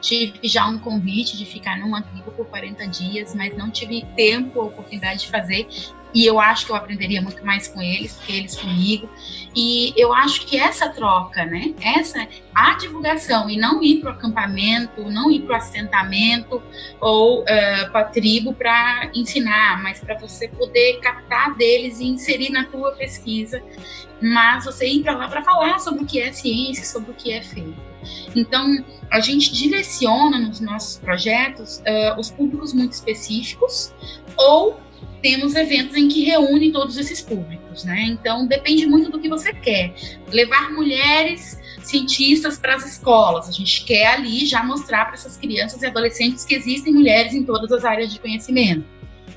tive 0.00 0.38
já 0.44 0.64
um 0.66 0.78
convite 0.78 1.36
de 1.36 1.44
ficar 1.44 1.76
numa 1.76 2.02
tribo 2.02 2.30
por 2.30 2.46
40 2.46 2.86
dias, 2.86 3.34
mas 3.34 3.56
não 3.56 3.68
tive 3.68 4.06
tempo 4.14 4.60
ou 4.60 4.68
oportunidade 4.68 5.22
de 5.22 5.28
fazer 5.28 5.68
e 6.16 6.24
eu 6.24 6.40
acho 6.40 6.64
que 6.64 6.72
eu 6.72 6.76
aprenderia 6.76 7.20
muito 7.20 7.44
mais 7.44 7.68
com 7.68 7.82
eles 7.82 8.18
que 8.24 8.34
eles 8.34 8.56
comigo. 8.56 9.06
E 9.54 9.92
eu 9.98 10.14
acho 10.14 10.46
que 10.46 10.56
essa 10.56 10.88
troca, 10.88 11.44
né? 11.44 11.74
Essa 11.82 12.26
a 12.54 12.72
divulgação 12.72 13.50
e 13.50 13.58
não 13.58 13.82
ir 13.82 14.00
para 14.00 14.12
o 14.12 14.14
acampamento, 14.14 15.10
não 15.10 15.30
ir 15.30 15.42
para 15.42 15.52
o 15.52 15.56
assentamento 15.56 16.62
ou 17.02 17.42
uh, 17.42 17.44
para 17.92 18.00
a 18.00 18.04
tribo 18.04 18.54
para 18.54 19.10
ensinar, 19.14 19.82
mas 19.82 20.00
para 20.00 20.18
você 20.18 20.48
poder 20.48 21.00
captar 21.00 21.54
deles 21.54 22.00
e 22.00 22.06
inserir 22.06 22.48
na 22.48 22.64
tua 22.64 22.92
pesquisa, 22.92 23.62
mas 24.18 24.64
você 24.64 24.88
ir 24.88 25.02
para 25.02 25.14
lá 25.14 25.28
para 25.28 25.42
falar 25.42 25.78
sobre 25.80 26.04
o 26.04 26.06
que 26.06 26.18
é 26.18 26.32
ciência, 26.32 26.82
sobre 26.82 27.10
o 27.10 27.14
que 27.14 27.30
é 27.30 27.42
feito. 27.42 27.76
Então, 28.34 28.82
a 29.10 29.20
gente 29.20 29.52
direciona 29.52 30.38
nos 30.38 30.60
nossos 30.60 30.96
projetos 30.98 31.80
uh, 31.80 32.18
os 32.18 32.30
públicos 32.30 32.72
muito 32.72 32.92
específicos 32.92 33.92
ou 34.38 34.80
temos 35.22 35.54
eventos 35.54 35.96
em 35.96 36.08
que 36.08 36.24
reúne 36.24 36.70
todos 36.70 36.96
esses 36.96 37.20
públicos, 37.20 37.84
né? 37.84 38.02
Então 38.02 38.46
depende 38.46 38.86
muito 38.86 39.10
do 39.10 39.18
que 39.18 39.28
você 39.28 39.52
quer. 39.52 39.94
Levar 40.28 40.72
mulheres 40.72 41.60
cientistas 41.82 42.58
para 42.58 42.74
as 42.74 42.84
escolas. 42.84 43.48
A 43.48 43.52
gente 43.52 43.84
quer 43.84 44.06
ali 44.08 44.44
já 44.46 44.62
mostrar 44.62 45.06
para 45.06 45.14
essas 45.14 45.36
crianças 45.36 45.82
e 45.82 45.86
adolescentes 45.86 46.44
que 46.44 46.54
existem 46.54 46.92
mulheres 46.92 47.32
em 47.34 47.44
todas 47.44 47.72
as 47.72 47.84
áreas 47.84 48.12
de 48.12 48.20
conhecimento. 48.20 48.84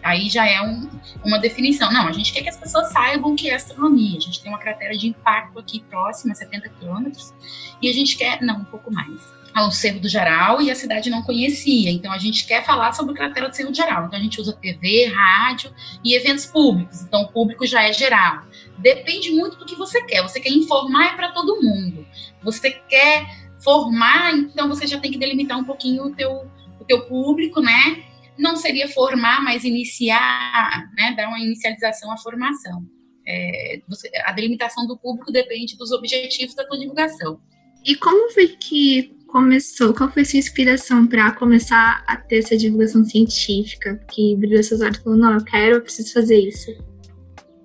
Aí 0.01 0.29
já 0.29 0.47
é 0.47 0.61
um, 0.61 0.89
uma 1.23 1.39
definição. 1.39 1.91
Não, 1.91 2.07
a 2.07 2.11
gente 2.11 2.31
quer 2.31 2.41
que 2.41 2.49
as 2.49 2.57
pessoas 2.57 2.91
saibam 2.91 3.33
o 3.33 3.35
que 3.35 3.49
é 3.49 3.55
astronomia. 3.55 4.17
A 4.17 4.21
gente 4.21 4.41
tem 4.41 4.51
uma 4.51 4.59
cratera 4.59 4.97
de 4.97 5.07
impacto 5.07 5.59
aqui 5.59 5.83
próxima, 5.89 6.33
70 6.33 6.69
quilômetros, 6.69 7.33
e 7.81 7.89
a 7.89 7.93
gente 7.93 8.17
quer, 8.17 8.41
não, 8.41 8.59
um 8.59 8.65
pouco 8.65 8.91
mais 8.91 9.38
ao 9.53 9.71
Cerro 9.71 9.99
do 9.99 10.07
Geral 10.07 10.61
e 10.61 10.69
a 10.69 10.75
cidade 10.75 11.09
não 11.09 11.21
conhecia. 11.23 11.89
Então 11.91 12.11
a 12.11 12.17
gente 12.17 12.45
quer 12.45 12.63
falar 12.65 12.93
sobre 12.93 13.13
o 13.13 13.15
cratera 13.15 13.49
do 13.49 13.55
Cerro 13.55 13.71
do 13.71 13.75
Geral. 13.75 14.05
Então 14.05 14.19
a 14.19 14.21
gente 14.21 14.39
usa 14.39 14.53
TV, 14.53 15.05
rádio 15.07 15.73
e 16.03 16.15
eventos 16.15 16.45
públicos. 16.45 17.01
Então 17.01 17.23
o 17.23 17.27
público 17.31 17.65
já 17.65 17.83
é 17.83 17.93
geral. 17.93 18.43
Depende 18.77 19.31
muito 19.31 19.57
do 19.57 19.65
que 19.65 19.75
você 19.75 20.03
quer. 20.03 20.21
Você 20.21 20.39
quer 20.39 20.51
informar 20.51 21.13
é 21.13 21.15
para 21.15 21.31
todo 21.31 21.61
mundo. 21.61 22.05
Você 22.43 22.71
quer 22.71 23.27
formar, 23.63 24.33
então 24.33 24.67
você 24.69 24.87
já 24.87 24.99
tem 24.99 25.11
que 25.11 25.17
delimitar 25.17 25.57
um 25.57 25.65
pouquinho 25.65 26.05
o 26.05 26.15
teu, 26.15 26.49
o 26.79 26.85
teu 26.85 27.05
público, 27.05 27.61
né? 27.61 28.03
Não 28.37 28.55
seria 28.55 28.87
formar, 28.87 29.43
mas 29.43 29.65
iniciar, 29.65 30.89
né? 30.95 31.13
Dar 31.15 31.27
uma 31.27 31.39
inicialização 31.39 32.11
à 32.11 32.17
formação. 32.17 32.85
É, 33.27 33.81
você, 33.87 34.09
a 34.23 34.31
delimitação 34.31 34.87
do 34.87 34.97
público 34.97 35.31
depende 35.31 35.77
dos 35.77 35.91
objetivos 35.91 36.55
da 36.55 36.65
tua 36.65 36.79
divulgação. 36.79 37.39
E 37.85 37.95
como 37.95 38.31
foi 38.31 38.47
que 38.47 39.18
começou? 39.31 39.93
Qual 39.93 40.11
foi 40.11 40.25
sua 40.25 40.39
inspiração 40.39 41.07
para 41.07 41.31
começar 41.31 42.03
a 42.07 42.17
ter 42.17 42.39
essa 42.39 42.57
divulgação 42.57 43.03
científica? 43.05 43.95
Que 44.11 44.35
brilhou 44.35 44.61
seus 44.63 44.81
olhos 44.81 44.97
e 44.97 45.03
falou: 45.03 45.17
não, 45.17 45.33
eu 45.33 45.43
quero, 45.43 45.75
eu 45.77 45.81
preciso 45.81 46.13
fazer 46.13 46.39
isso. 46.39 46.71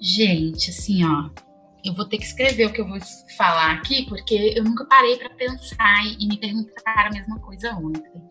Gente, 0.01 0.71
assim, 0.71 1.05
ó, 1.05 1.31
eu 1.85 1.95
vou 1.95 2.05
ter 2.07 2.19
que 2.19 2.25
escrever 2.25 2.67
o 2.67 2.73
que 2.73 2.81
eu 2.81 2.89
vou 2.89 2.99
falar 3.37 3.73
aqui, 3.73 4.07
porque 4.07 4.55
eu 4.57 4.65
nunca 4.65 4.85
parei 4.85 5.17
para 5.17 5.31
pensar 5.31 6.07
e 6.19 6.27
me 6.27 6.39
perguntar 6.39 7.07
a 7.07 7.11
mesma 7.11 7.39
coisa 7.41 7.73
ontem. 7.75 8.23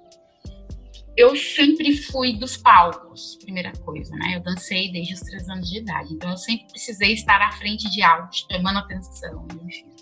Eu 1.16 1.36
sempre 1.36 1.96
fui 1.96 2.34
dos 2.34 2.58
palcos, 2.58 3.38
primeira 3.44 3.72
coisa, 3.72 4.16
né? 4.16 4.36
Eu 4.36 4.42
dancei 4.42 4.92
desde 4.92 5.14
os 5.14 5.20
três 5.20 5.48
anos 5.48 5.70
de 5.70 5.80
idade, 5.80 6.14
então 6.14 6.32
eu 6.32 6.38
sempre 6.38 6.66
precisei 6.68 7.14
estar 7.14 7.40
à 7.40 7.52
frente 7.52 7.88
de 7.92 8.02
algo, 8.02 8.30
chamando 8.32 8.80
atenção, 8.80 9.48
enfim. 9.64 9.93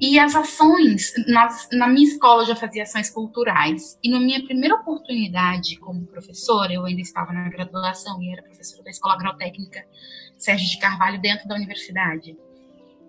E 0.00 0.18
as 0.18 0.34
ações, 0.34 1.12
nas, 1.28 1.68
na 1.72 1.86
minha 1.86 2.06
escola 2.06 2.42
eu 2.42 2.46
já 2.48 2.56
fazia 2.56 2.82
ações 2.82 3.10
culturais. 3.10 3.98
E 4.02 4.10
na 4.10 4.18
minha 4.18 4.44
primeira 4.44 4.74
oportunidade 4.74 5.76
como 5.78 6.06
professora, 6.06 6.72
eu 6.72 6.84
ainda 6.84 7.00
estava 7.00 7.32
na 7.32 7.48
graduação 7.48 8.20
e 8.22 8.32
era 8.32 8.42
professora 8.42 8.82
da 8.82 8.90
Escola 8.90 9.14
Agrotécnica 9.14 9.84
Sérgio 10.36 10.68
de 10.68 10.78
Carvalho, 10.78 11.20
dentro 11.20 11.48
da 11.48 11.54
universidade. 11.54 12.36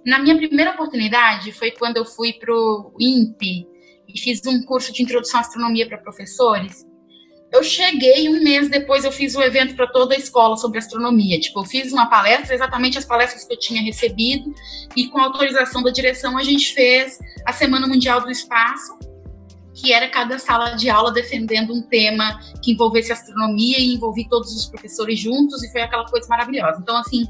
Na 0.05 0.19
minha 0.19 0.37
primeira 0.37 0.71
oportunidade 0.71 1.51
foi 1.51 1.71
quando 1.71 1.97
eu 1.97 2.05
fui 2.05 2.33
para 2.33 2.53
o 2.53 2.93
INPE 2.99 3.67
e 4.07 4.19
fiz 4.19 4.41
um 4.45 4.63
curso 4.63 4.93
de 4.93 5.01
introdução 5.01 5.39
à 5.39 5.41
astronomia 5.41 5.87
para 5.87 5.97
professores. 5.97 6.85
Eu 7.55 7.63
cheguei 7.63 8.27
um 8.27 8.43
mês 8.43 8.69
depois, 8.69 9.05
eu 9.05 9.11
fiz 9.13 9.33
um 9.33 9.41
evento 9.41 9.75
para 9.75 9.87
toda 9.87 10.13
a 10.13 10.17
escola 10.17 10.57
sobre 10.57 10.77
astronomia. 10.77 11.39
Tipo, 11.39 11.61
eu 11.61 11.63
fiz 11.63 11.93
uma 11.93 12.07
palestra, 12.07 12.53
exatamente 12.53 12.97
as 12.97 13.05
palestras 13.05 13.45
que 13.45 13.53
eu 13.53 13.57
tinha 13.57 13.81
recebido, 13.81 14.53
e 14.93 15.07
com 15.07 15.21
autorização 15.21 15.81
da 15.81 15.89
direção, 15.89 16.37
a 16.37 16.43
gente 16.43 16.73
fez 16.73 17.17
a 17.45 17.53
Semana 17.53 17.87
Mundial 17.87 18.19
do 18.19 18.29
Espaço, 18.29 18.99
que 19.73 19.93
era 19.93 20.09
cada 20.09 20.37
sala 20.37 20.71
de 20.71 20.89
aula 20.89 21.13
defendendo 21.13 21.73
um 21.73 21.81
tema 21.81 22.41
que 22.61 22.73
envolvesse 22.73 23.13
astronomia 23.13 23.79
e 23.79 23.93
envolvi 23.93 24.27
todos 24.27 24.53
os 24.53 24.65
professores 24.65 25.17
juntos, 25.17 25.63
e 25.63 25.71
foi 25.71 25.81
aquela 25.81 26.05
coisa 26.07 26.27
maravilhosa. 26.27 26.79
Então, 26.81 26.97
assim, 26.97 27.23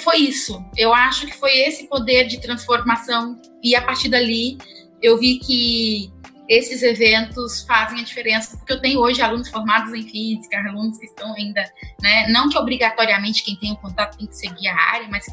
foi 0.00 0.18
isso. 0.18 0.62
Eu 0.76 0.92
acho 0.92 1.26
que 1.26 1.34
foi 1.34 1.56
esse 1.60 1.88
poder 1.88 2.26
de 2.26 2.38
transformação, 2.38 3.40
e 3.62 3.74
a 3.74 3.80
partir 3.80 4.10
dali 4.10 4.58
eu 5.00 5.18
vi 5.18 5.38
que 5.38 6.10
esses 6.48 6.82
eventos 6.82 7.62
fazem 7.62 8.00
a 8.00 8.04
diferença, 8.04 8.56
porque 8.56 8.72
eu 8.72 8.80
tenho 8.80 9.00
hoje 9.00 9.20
alunos 9.20 9.48
formados 9.48 9.92
em 9.92 10.02
física, 10.02 10.58
alunos 10.58 10.98
que 10.98 11.06
estão 11.06 11.34
ainda, 11.34 11.62
né, 12.00 12.28
não 12.28 12.48
que 12.48 12.58
obrigatoriamente 12.58 13.42
quem 13.42 13.56
tem 13.56 13.72
o 13.72 13.76
contato 13.76 14.18
tem 14.18 14.26
que 14.26 14.36
seguir 14.36 14.68
a 14.68 14.76
área, 14.76 15.08
mas 15.08 15.26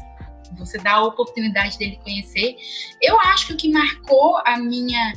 você 0.58 0.78
dá 0.78 0.92
a 0.92 1.02
oportunidade 1.02 1.78
dele 1.78 1.98
conhecer. 2.02 2.56
Eu 3.02 3.18
acho 3.20 3.48
que 3.48 3.52
o 3.54 3.56
que 3.56 3.68
marcou 3.68 4.38
a 4.44 4.56
minha 4.56 5.14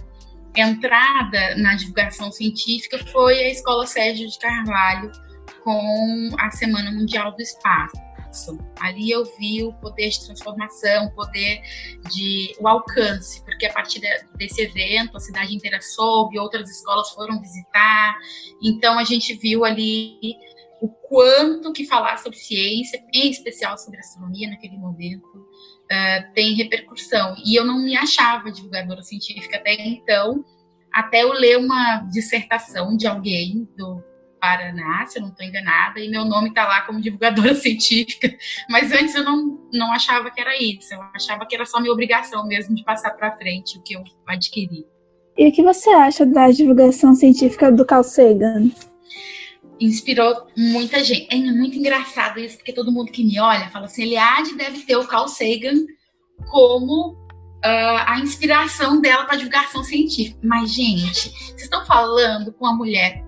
entrada 0.55 1.55
na 1.55 1.75
divulgação 1.75 2.31
científica 2.31 2.97
foi 3.11 3.37
a 3.39 3.49
Escola 3.49 3.85
Sérgio 3.85 4.27
de 4.27 4.39
Carvalho 4.39 5.11
com 5.63 6.29
a 6.39 6.49
Semana 6.51 6.91
Mundial 6.91 7.31
do 7.33 7.41
Espaço. 7.41 8.06
Ali 8.79 9.12
eu 9.12 9.24
vi 9.38 9.63
o 9.63 9.74
poder 9.74 10.10
de 10.10 10.25
transformação, 10.25 11.05
o 11.05 11.15
poder 11.15 11.62
de 12.12 12.55
o 12.60 12.67
alcance, 12.67 13.43
porque 13.43 13.65
a 13.65 13.74
partir 13.74 14.00
de, 14.00 14.07
desse 14.36 14.62
evento 14.62 15.17
a 15.17 15.19
cidade 15.19 15.55
inteira 15.55 15.81
soube, 15.81 16.39
outras 16.39 16.69
escolas 16.69 17.10
foram 17.12 17.39
visitar, 17.41 18.17
então 18.62 18.98
a 18.98 19.03
gente 19.03 19.34
viu 19.36 19.65
ali 19.65 20.36
o 20.81 20.88
quanto 20.88 21.74
que 21.74 21.86
falar 21.86 22.17
sobre 22.17 22.38
ciência, 22.38 23.03
em 23.13 23.29
especial 23.31 23.77
sobre 23.77 24.00
astronomia 24.00 24.50
naquele 24.50 24.77
momento, 24.77 25.25
uh, 25.27 26.34
tem 26.34 26.53
repercussão. 26.53 27.36
E 27.43 27.55
eu 27.55 27.65
não 27.65 27.79
me 27.79 27.96
achava 27.96 28.51
divulgadora 28.51 29.01
científica 29.01 29.57
até 29.57 29.74
então, 29.74 30.46
até 30.93 31.24
eu 31.24 31.34
ler 31.34 31.57
uma 31.57 32.07
dissertação 32.12 32.96
de 32.96 33.07
alguém 33.07 33.67
do 33.77 34.03
Paraná, 34.39 35.06
se 35.06 35.17
eu 35.17 35.24
não 35.24 35.29
estou 35.29 35.46
enganada, 35.46 36.00
e 36.00 36.10
meu 36.10 36.25
nome 36.25 36.50
está 36.50 36.65
lá 36.67 36.82
como 36.82 37.01
divulgadora 37.01 37.53
científica, 37.56 38.34
mas 38.70 38.91
antes 38.91 39.15
eu 39.15 39.24
não, 39.24 39.60
não 39.72 39.91
achava 39.91 40.32
que 40.32 40.39
era 40.39 40.56
isso, 40.62 40.94
eu 40.94 41.01
achava 41.13 41.46
que 41.46 41.56
era 41.56 41.65
só 41.65 41.79
minha 41.79 41.91
obrigação 41.91 42.46
mesmo 42.48 42.75
de 42.75 42.84
passar 42.84 43.12
para 43.12 43.36
frente 43.36 43.77
o 43.77 43.82
que 43.82 43.96
eu 43.96 44.03
adquiri. 44.27 44.86
E 45.38 45.48
o 45.48 45.51
que 45.51 45.62
você 45.62 45.89
acha 45.91 46.25
da 46.25 46.50
divulgação 46.50 47.13
científica 47.13 47.72
do 47.72 47.86
Carl 47.86 48.03
Sagan? 48.03 48.72
Inspirou 49.79 50.48
muita 50.58 51.03
gente. 51.03 51.27
É 51.29 51.38
muito 51.38 51.77
engraçado 51.77 52.39
isso, 52.39 52.58
porque 52.58 52.74
todo 52.74 52.91
mundo 52.91 53.12
que 53.12 53.24
me 53.24 53.39
olha 53.39 53.70
fala 53.70 53.86
assim: 53.86 54.01
Eliade 54.01 54.56
deve 54.56 54.79
ter 54.79 54.96
o 54.96 55.06
Carl 55.06 55.27
Sagan 55.27 55.86
como 56.50 57.12
uh, 57.58 57.98
a 58.08 58.20
inspiração 58.20 59.00
dela 59.00 59.25
para 59.25 59.36
divulgação 59.36 59.84
científica. 59.84 60.39
Mas, 60.44 60.74
gente, 60.74 61.29
vocês 61.29 61.62
estão 61.62 61.86
falando 61.86 62.51
com 62.53 62.65
uma 62.65 62.75
mulher 62.75 63.24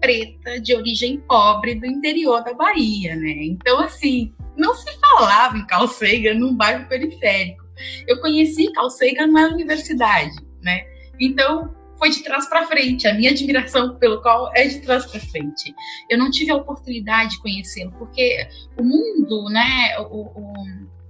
preta 0.00 0.60
de 0.60 0.74
origem 0.74 1.20
pobre 1.20 1.74
do 1.74 1.86
interior 1.86 2.42
da 2.42 2.54
Bahia, 2.54 3.16
né? 3.16 3.34
Então, 3.42 3.80
assim, 3.80 4.32
não 4.56 4.74
se 4.74 4.90
falava 4.98 5.56
em 5.56 5.66
Sagan 5.88 6.34
num 6.34 6.56
bairro 6.56 6.88
periférico. 6.88 7.64
Eu 8.06 8.20
conheci 8.20 8.70
Sagan 8.90 9.28
na 9.28 9.48
universidade, 9.48 10.34
né? 10.62 10.84
Então, 11.20 11.74
foi 11.98 12.10
de 12.10 12.22
trás 12.22 12.48
para 12.48 12.66
frente. 12.66 13.06
A 13.06 13.14
minha 13.14 13.30
admiração 13.30 13.96
pelo 13.96 14.22
qual 14.22 14.50
é 14.54 14.66
de 14.66 14.80
trás 14.80 15.04
para 15.06 15.20
frente. 15.20 15.74
Eu 16.08 16.18
não 16.18 16.30
tive 16.30 16.50
a 16.50 16.56
oportunidade 16.56 17.32
de 17.32 17.42
conhecê-lo, 17.42 17.92
porque 17.98 18.46
o 18.78 18.84
mundo, 18.84 19.44
né, 19.50 19.98
o, 19.98 20.26
o, 20.26 20.54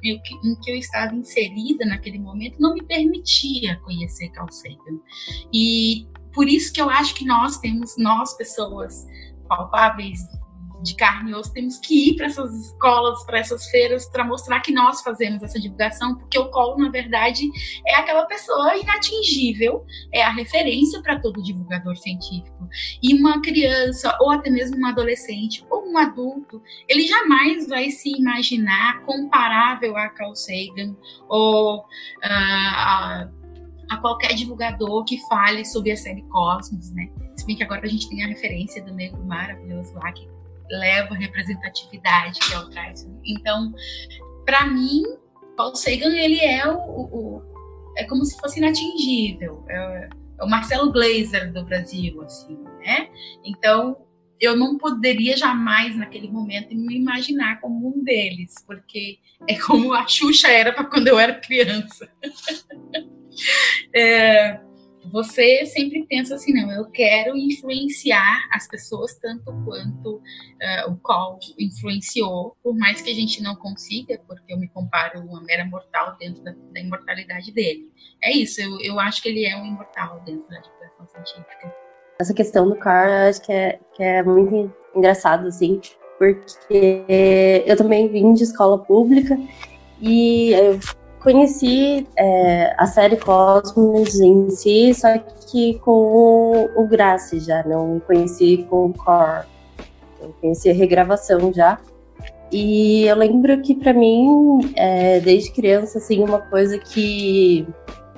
em 0.02 0.54
que 0.62 0.70
eu 0.70 0.76
estava 0.76 1.14
inserida 1.14 1.84
naquele 1.84 2.18
momento 2.18 2.60
não 2.60 2.74
me 2.74 2.82
permitia 2.82 3.76
conhecer 3.84 4.30
Carl 4.30 4.50
Sagan. 4.50 4.98
E 5.52 6.06
por 6.32 6.48
isso 6.48 6.72
que 6.72 6.80
eu 6.80 6.88
acho 6.88 7.14
que 7.14 7.24
nós 7.24 7.58
temos, 7.58 7.94
nós 7.96 8.36
pessoas 8.36 9.06
palpáveis 9.48 10.20
de 10.82 10.94
carne 10.94 11.32
e 11.32 11.34
osso, 11.34 11.52
temos 11.52 11.78
que 11.78 12.10
ir 12.10 12.16
para 12.16 12.26
essas 12.26 12.54
escolas, 12.54 13.24
para 13.24 13.38
essas 13.38 13.66
feiras, 13.66 14.06
para 14.06 14.24
mostrar 14.24 14.60
que 14.60 14.72
nós 14.72 15.02
fazemos 15.02 15.42
essa 15.42 15.58
divulgação, 15.58 16.16
porque 16.16 16.38
o 16.38 16.50
colo, 16.50 16.78
na 16.78 16.90
verdade, 16.90 17.48
é 17.86 17.96
aquela 17.96 18.26
pessoa 18.26 18.76
inatingível, 18.76 19.84
é 20.12 20.22
a 20.22 20.30
referência 20.30 21.02
para 21.02 21.18
todo 21.18 21.42
divulgador 21.42 21.96
científico. 21.96 22.68
E 23.02 23.14
uma 23.14 23.40
criança, 23.40 24.16
ou 24.20 24.30
até 24.30 24.50
mesmo 24.50 24.78
um 24.78 24.86
adolescente, 24.86 25.64
ou 25.70 25.90
um 25.90 25.98
adulto, 25.98 26.62
ele 26.88 27.06
jamais 27.06 27.66
vai 27.66 27.90
se 27.90 28.10
imaginar 28.10 29.02
comparável 29.02 29.96
a 29.96 30.08
Carl 30.10 30.34
Sagan 30.34 30.94
ou 31.28 31.78
uh, 31.78 31.84
a, 32.22 33.28
a 33.88 33.96
qualquer 33.96 34.34
divulgador 34.34 35.04
que 35.04 35.18
fale 35.28 35.64
sobre 35.64 35.92
a 35.92 35.96
série 35.96 36.22
Cosmos, 36.22 36.90
né? 36.92 37.08
Se 37.36 37.46
bem 37.46 37.56
que 37.56 37.62
agora 37.62 37.84
a 37.84 37.88
gente 37.88 38.08
tem 38.08 38.24
a 38.24 38.28
referência 38.28 38.82
do 38.84 38.92
negro 38.92 39.24
maravilhoso 39.24 39.94
lá, 39.94 40.12
que 40.12 40.28
leva 40.70 41.14
representatividade 41.14 42.40
que 42.40 42.52
é 42.52 42.58
o 42.58 42.68
traz. 42.68 43.08
Então, 43.24 43.72
para 44.44 44.66
mim, 44.66 45.02
Paul 45.56 45.74
Sagan 45.74 46.14
ele 46.14 46.40
é 46.40 46.66
o, 46.66 46.78
o, 46.78 47.42
é 47.96 48.04
como 48.04 48.24
se 48.24 48.38
fosse 48.38 48.58
inatingível. 48.58 49.64
É, 49.68 50.10
é, 50.38 50.44
o 50.44 50.48
Marcelo 50.48 50.92
Glazer 50.92 51.52
do 51.52 51.64
Brasil, 51.64 52.22
assim, 52.22 52.56
né? 52.84 53.08
Então, 53.44 53.96
eu 54.40 54.56
não 54.56 54.78
poderia 54.78 55.36
jamais 55.36 55.96
naquele 55.96 56.30
momento 56.30 56.74
me 56.74 56.96
imaginar 56.96 57.60
como 57.60 57.88
um 57.88 58.04
deles, 58.04 58.54
porque 58.66 59.18
é 59.48 59.58
como 59.58 59.92
a 59.92 60.06
Xuxa 60.06 60.48
era 60.48 60.72
para 60.72 60.84
quando 60.84 61.08
eu 61.08 61.18
era 61.18 61.34
criança. 61.34 62.08
é, 63.94 64.60
você 65.10 65.64
sempre 65.66 66.06
pensa 66.06 66.34
assim, 66.34 66.52
não, 66.52 66.70
eu 66.70 66.86
quero 66.86 67.36
influenciar 67.36 68.48
as 68.52 68.68
pessoas 68.68 69.14
tanto 69.14 69.44
quanto 69.64 70.16
uh, 70.16 70.90
o 70.90 70.96
qual 70.96 71.38
influenciou, 71.58 72.56
por 72.62 72.76
mais 72.76 73.00
que 73.00 73.10
a 73.10 73.14
gente 73.14 73.42
não 73.42 73.56
consiga, 73.56 74.20
porque 74.26 74.52
eu 74.52 74.58
me 74.58 74.68
comparo 74.68 75.20
uma 75.20 75.42
mera 75.42 75.64
mortal 75.64 76.16
dentro 76.18 76.42
da, 76.42 76.52
da 76.72 76.80
imortalidade 76.80 77.52
dele. 77.52 77.90
É 78.22 78.32
isso, 78.32 78.60
eu, 78.60 78.78
eu 78.80 79.00
acho 79.00 79.22
que 79.22 79.28
ele 79.28 79.44
é 79.46 79.56
um 79.56 79.66
imortal 79.66 80.20
dentro 80.24 80.48
da 80.48 80.58
divulgação 80.58 81.06
científica. 81.06 81.74
Essa 82.20 82.34
questão 82.34 82.68
do 82.68 82.76
Carl, 82.76 83.10
eu 83.10 83.28
acho 83.28 83.40
que 83.42 83.52
é, 83.52 83.78
que 83.94 84.02
é 84.02 84.22
muito 84.22 84.74
engraçado, 84.94 85.46
assim, 85.46 85.80
porque 86.18 87.04
eu 87.64 87.76
também 87.76 88.08
vim 88.08 88.34
de 88.34 88.42
escola 88.42 88.76
pública 88.78 89.38
e 90.00 90.50
eu 90.50 90.80
conheci 91.20 92.06
é, 92.16 92.74
a 92.76 92.86
série 92.86 93.16
Cosmos 93.16 94.20
em 94.20 94.50
si, 94.50 94.92
só 94.94 95.08
que 95.50 95.78
com 95.80 95.90
o, 95.90 96.82
o 96.82 96.86
Grace 96.86 97.40
já, 97.40 97.62
não 97.64 98.00
conheci 98.00 98.66
com 98.68 98.86
o 98.86 98.94
Core. 98.94 99.46
Eu 100.20 100.34
conheci 100.40 100.70
a 100.70 100.74
regravação 100.74 101.52
já. 101.52 101.78
E 102.50 103.04
eu 103.06 103.16
lembro 103.16 103.60
que 103.60 103.74
para 103.74 103.92
mim, 103.92 104.72
é, 104.74 105.20
desde 105.20 105.52
criança, 105.52 105.98
assim, 105.98 106.22
uma 106.22 106.38
coisa 106.38 106.78
que 106.78 107.66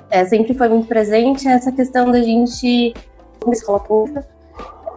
é, 0.09 0.25
sempre 0.25 0.53
foi 0.53 0.69
muito 0.69 0.87
presente 0.87 1.47
é 1.47 1.51
essa 1.51 1.71
questão 1.71 2.11
da 2.11 2.21
gente, 2.21 2.93
como 3.39 3.53
escola 3.53 3.79
pública, 3.79 4.27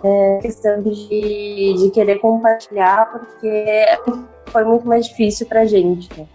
é, 0.04 0.38
questão 0.42 0.82
de, 0.82 1.75
de 1.75 1.90
querer 1.90 2.18
compartilhar, 2.20 3.11
porque 3.11 3.87
foi 4.46 4.64
muito 4.64 4.87
mais 4.87 5.06
difícil 5.06 5.46
pra 5.46 5.66
gente, 5.66 6.08
né? 6.18 6.26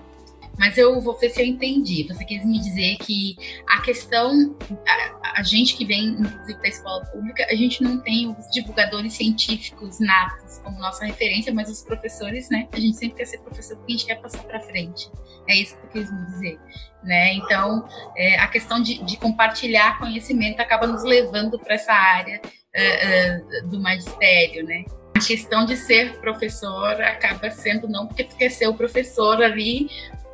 Mas 0.59 0.77
eu 0.77 0.99
vou 0.99 1.17
ver 1.17 1.29
se 1.29 1.41
eu 1.41 1.45
entendi. 1.45 2.05
Você 2.09 2.25
quis 2.25 2.45
me 2.45 2.59
dizer 2.59 2.97
que 2.97 3.37
a 3.65 3.81
questão, 3.81 4.57
a, 4.85 5.39
a 5.39 5.43
gente 5.43 5.73
que 5.77 5.85
vem, 5.85 6.09
inclusive, 6.09 6.61
da 6.61 6.67
escola 6.67 7.05
pública, 7.05 7.47
a 7.49 7.55
gente 7.55 7.81
não 7.81 7.97
tem 8.01 8.29
os 8.29 8.45
divulgadores 8.51 9.13
científicos 9.13 10.01
natos 10.01 10.57
como 10.57 10.77
nossa 10.77 11.05
referência, 11.05 11.53
mas 11.53 11.69
os 11.69 11.81
professores, 11.81 12.49
né? 12.49 12.67
A 12.73 12.79
gente 12.79 12.97
sempre 12.97 13.15
quer 13.15 13.25
ser 13.25 13.37
professor 13.39 13.77
porque 13.77 13.93
a 13.93 13.95
gente 13.95 14.05
quer 14.05 14.15
passar 14.15 14.43
para 14.43 14.59
frente. 14.59 15.09
É 15.47 15.55
isso 15.55 15.77
que 15.77 15.97
eu 15.97 16.03
quis 16.03 16.11
me 16.11 16.25
dizer. 16.25 16.59
Né? 17.03 17.35
Então, 17.35 17.87
é, 18.17 18.37
a 18.37 18.47
questão 18.49 18.81
de, 18.81 19.01
de, 19.05 19.15
compartilhar 19.15 19.97
conhecimento 19.97 20.59
acaba 20.59 20.85
nos 20.85 21.03
levando 21.03 21.57
para 21.57 21.75
essa 21.75 21.93
área 21.93 22.41
uh, 22.43 23.65
uh, 23.65 23.69
do 23.69 23.79
magistério, 23.79 24.65
né? 24.65 24.83
a 25.15 25.25
questão 25.25 25.65
de 25.65 25.75
ser 25.75 26.19
professor 26.19 27.01
acaba 27.01 27.49
sendo 27.51 27.87
não 27.87 28.07
porque 28.07 28.23
tu 28.23 28.35
quer 28.35 28.49
ser 28.49 28.67
o 28.67 28.73
professor 28.73 29.41
ali 29.41 29.89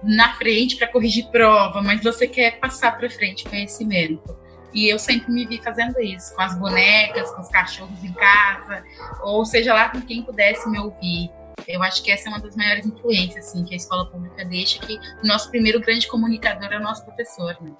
na 0.05 0.35
frente 0.35 0.77
para 0.77 0.87
corrigir 0.87 1.27
prova, 1.27 1.81
mas 1.81 2.03
você 2.03 2.27
quer 2.27 2.59
passar 2.59 2.97
para 2.97 3.09
frente 3.09 3.43
conhecimento. 3.45 4.37
E 4.73 4.89
eu 4.89 4.99
sempre 4.99 5.31
me 5.31 5.45
vi 5.45 5.61
fazendo 5.63 5.99
isso, 6.01 6.35
com 6.35 6.41
as 6.41 6.57
bonecas, 6.59 7.31
com 7.31 7.41
os 7.41 7.47
cachorros 7.47 8.03
em 8.03 8.11
casa, 8.13 8.83
ou 9.21 9.45
seja 9.45 9.73
lá 9.73 9.89
com 9.89 10.01
quem 10.01 10.21
pudesse 10.21 10.69
me 10.69 10.77
ouvir. 10.79 11.31
Eu 11.67 11.81
acho 11.81 12.03
que 12.03 12.11
essa 12.11 12.27
é 12.27 12.29
uma 12.29 12.39
das 12.39 12.55
maiores 12.55 12.85
influências 12.85 13.47
assim, 13.47 13.63
que 13.63 13.73
a 13.73 13.77
escola 13.77 14.05
pública 14.05 14.43
deixa, 14.45 14.79
que 14.79 14.99
o 15.23 15.27
nosso 15.27 15.49
primeiro 15.49 15.79
grande 15.79 16.07
comunicador 16.07 16.71
é 16.71 16.77
o 16.77 16.83
nosso 16.83 17.05
professor. 17.05 17.55
Né? 17.61 17.71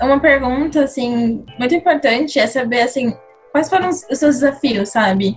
Uma 0.00 0.18
pergunta 0.18 0.82
assim 0.82 1.44
muito 1.58 1.74
importante 1.74 2.38
é 2.38 2.46
saber 2.46 2.80
assim 2.80 3.16
quais 3.52 3.68
foram 3.68 3.90
os 3.90 3.98
seus 3.98 4.36
desafios, 4.36 4.88
sabe? 4.88 5.36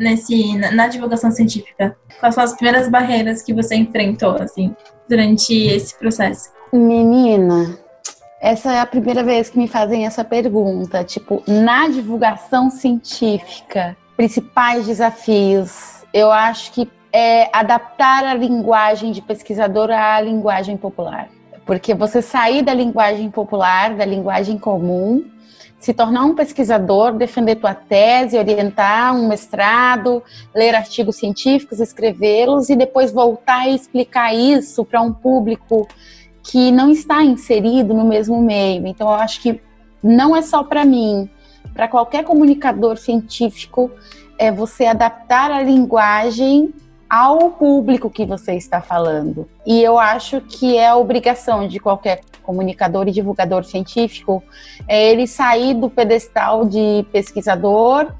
Nesse, 0.00 0.56
na, 0.56 0.72
na, 0.72 0.86
divulgação 0.88 1.30
científica? 1.30 1.96
Quais 2.18 2.34
foram 2.34 2.46
as 2.46 2.54
primeiras 2.56 2.88
barreiras 2.88 3.42
que 3.42 3.52
você 3.52 3.76
enfrentou, 3.76 4.36
assim, 4.40 4.74
durante 5.08 5.54
esse 5.54 5.96
processo? 5.98 6.50
Menina, 6.72 7.78
essa 8.40 8.72
é 8.72 8.80
a 8.80 8.86
primeira 8.86 9.22
vez 9.22 9.50
que 9.50 9.58
me 9.58 9.68
fazem 9.68 10.06
essa 10.06 10.24
pergunta. 10.24 11.04
Tipo, 11.04 11.42
na 11.46 11.88
divulgação 11.88 12.70
científica, 12.70 13.96
principais 14.16 14.86
desafios, 14.86 16.04
eu 16.12 16.32
acho 16.32 16.72
que 16.72 16.90
é 17.12 17.50
adaptar 17.52 18.24
a 18.24 18.34
linguagem 18.34 19.12
de 19.12 19.20
pesquisador 19.20 19.90
à 19.90 20.20
linguagem 20.20 20.76
popular. 20.76 21.28
Porque 21.66 21.94
você 21.94 22.22
sair 22.22 22.62
da 22.62 22.72
linguagem 22.72 23.30
popular, 23.30 23.94
da 23.94 24.04
linguagem 24.04 24.58
comum, 24.58 25.24
se 25.80 25.94
tornar 25.94 26.24
um 26.24 26.34
pesquisador, 26.34 27.14
defender 27.14 27.56
tua 27.56 27.74
tese, 27.74 28.36
orientar 28.36 29.16
um 29.16 29.26
mestrado, 29.26 30.22
ler 30.54 30.74
artigos 30.74 31.16
científicos, 31.16 31.80
escrevê-los 31.80 32.68
e 32.68 32.76
depois 32.76 33.10
voltar 33.10 33.66
e 33.66 33.74
explicar 33.74 34.34
isso 34.34 34.84
para 34.84 35.00
um 35.00 35.10
público 35.10 35.88
que 36.42 36.70
não 36.70 36.90
está 36.90 37.24
inserido 37.24 37.94
no 37.94 38.04
mesmo 38.04 38.42
meio. 38.42 38.86
Então, 38.86 39.08
eu 39.08 39.14
acho 39.14 39.40
que 39.40 39.58
não 40.02 40.36
é 40.36 40.42
só 40.42 40.62
para 40.62 40.84
mim, 40.84 41.30
para 41.72 41.88
qualquer 41.88 42.24
comunicador 42.24 42.98
científico, 42.98 43.90
é 44.38 44.52
você 44.52 44.84
adaptar 44.84 45.50
a 45.50 45.62
linguagem 45.62 46.74
ao 47.10 47.50
público 47.50 48.08
que 48.08 48.24
você 48.24 48.54
está 48.54 48.80
falando. 48.80 49.48
E 49.66 49.82
eu 49.82 49.98
acho 49.98 50.40
que 50.40 50.76
é 50.76 50.86
a 50.86 50.96
obrigação 50.96 51.66
de 51.66 51.80
qualquer 51.80 52.20
comunicador 52.40 53.08
e 53.08 53.10
divulgador 53.10 53.64
científico 53.64 54.42
é 54.86 55.10
ele 55.10 55.26
sair 55.26 55.74
do 55.74 55.90
pedestal 55.90 56.64
de 56.64 57.04
pesquisador 57.12 58.12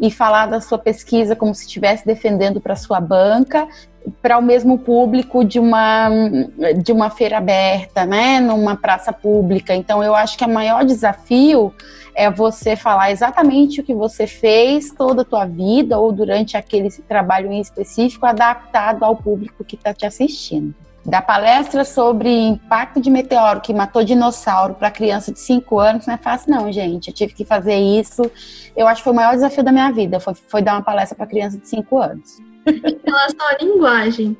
e 0.00 0.10
falar 0.10 0.46
da 0.46 0.60
sua 0.60 0.78
pesquisa 0.78 1.36
como 1.36 1.54
se 1.54 1.66
estivesse 1.66 2.06
defendendo 2.06 2.60
para 2.60 2.74
sua 2.76 3.00
banca, 3.00 3.68
para 4.22 4.38
o 4.38 4.42
mesmo 4.42 4.78
público 4.78 5.44
de 5.44 5.58
uma 5.58 6.08
de 6.82 6.92
uma 6.92 7.10
feira 7.10 7.38
aberta, 7.38 8.04
né, 8.04 8.40
numa 8.40 8.76
praça 8.76 9.12
pública. 9.12 9.74
Então 9.74 10.02
eu 10.02 10.14
acho 10.14 10.36
que 10.36 10.44
o 10.44 10.48
maior 10.48 10.84
desafio 10.84 11.72
é 12.14 12.28
você 12.28 12.74
falar 12.74 13.12
exatamente 13.12 13.80
o 13.80 13.84
que 13.84 13.94
você 13.94 14.26
fez 14.26 14.90
toda 14.90 15.22
a 15.22 15.24
tua 15.24 15.44
vida 15.44 15.98
ou 15.98 16.10
durante 16.10 16.56
aquele 16.56 16.90
trabalho 16.90 17.52
em 17.52 17.60
específico, 17.60 18.26
adaptado 18.26 19.04
ao 19.04 19.14
público 19.14 19.64
que 19.64 19.76
está 19.76 19.94
te 19.94 20.04
assistindo. 20.04 20.74
Da 21.06 21.22
palestra 21.22 21.84
sobre 21.84 22.28
impacto 22.28 23.00
de 23.00 23.08
meteoro 23.08 23.60
que 23.60 23.72
matou 23.72 24.02
dinossauro 24.02 24.74
para 24.74 24.90
criança 24.90 25.32
de 25.32 25.38
5 25.38 25.78
anos 25.78 26.06
não 26.06 26.14
é 26.14 26.18
fácil, 26.18 26.50
não, 26.50 26.70
gente. 26.72 27.08
Eu 27.08 27.14
tive 27.14 27.32
que 27.32 27.44
fazer 27.44 27.76
isso. 27.76 28.28
Eu 28.76 28.86
acho 28.88 29.00
que 29.00 29.04
foi 29.04 29.12
o 29.12 29.16
maior 29.16 29.34
desafio 29.34 29.62
da 29.62 29.72
minha 29.72 29.90
vida, 29.92 30.20
foi, 30.20 30.34
foi 30.34 30.60
dar 30.60 30.74
uma 30.74 30.82
palestra 30.82 31.16
para 31.16 31.26
criança 31.26 31.56
de 31.56 31.68
5 31.68 31.98
anos. 31.98 32.47
Em 32.68 33.00
relação 33.04 33.48
à 33.48 33.56
linguagem, 33.62 34.36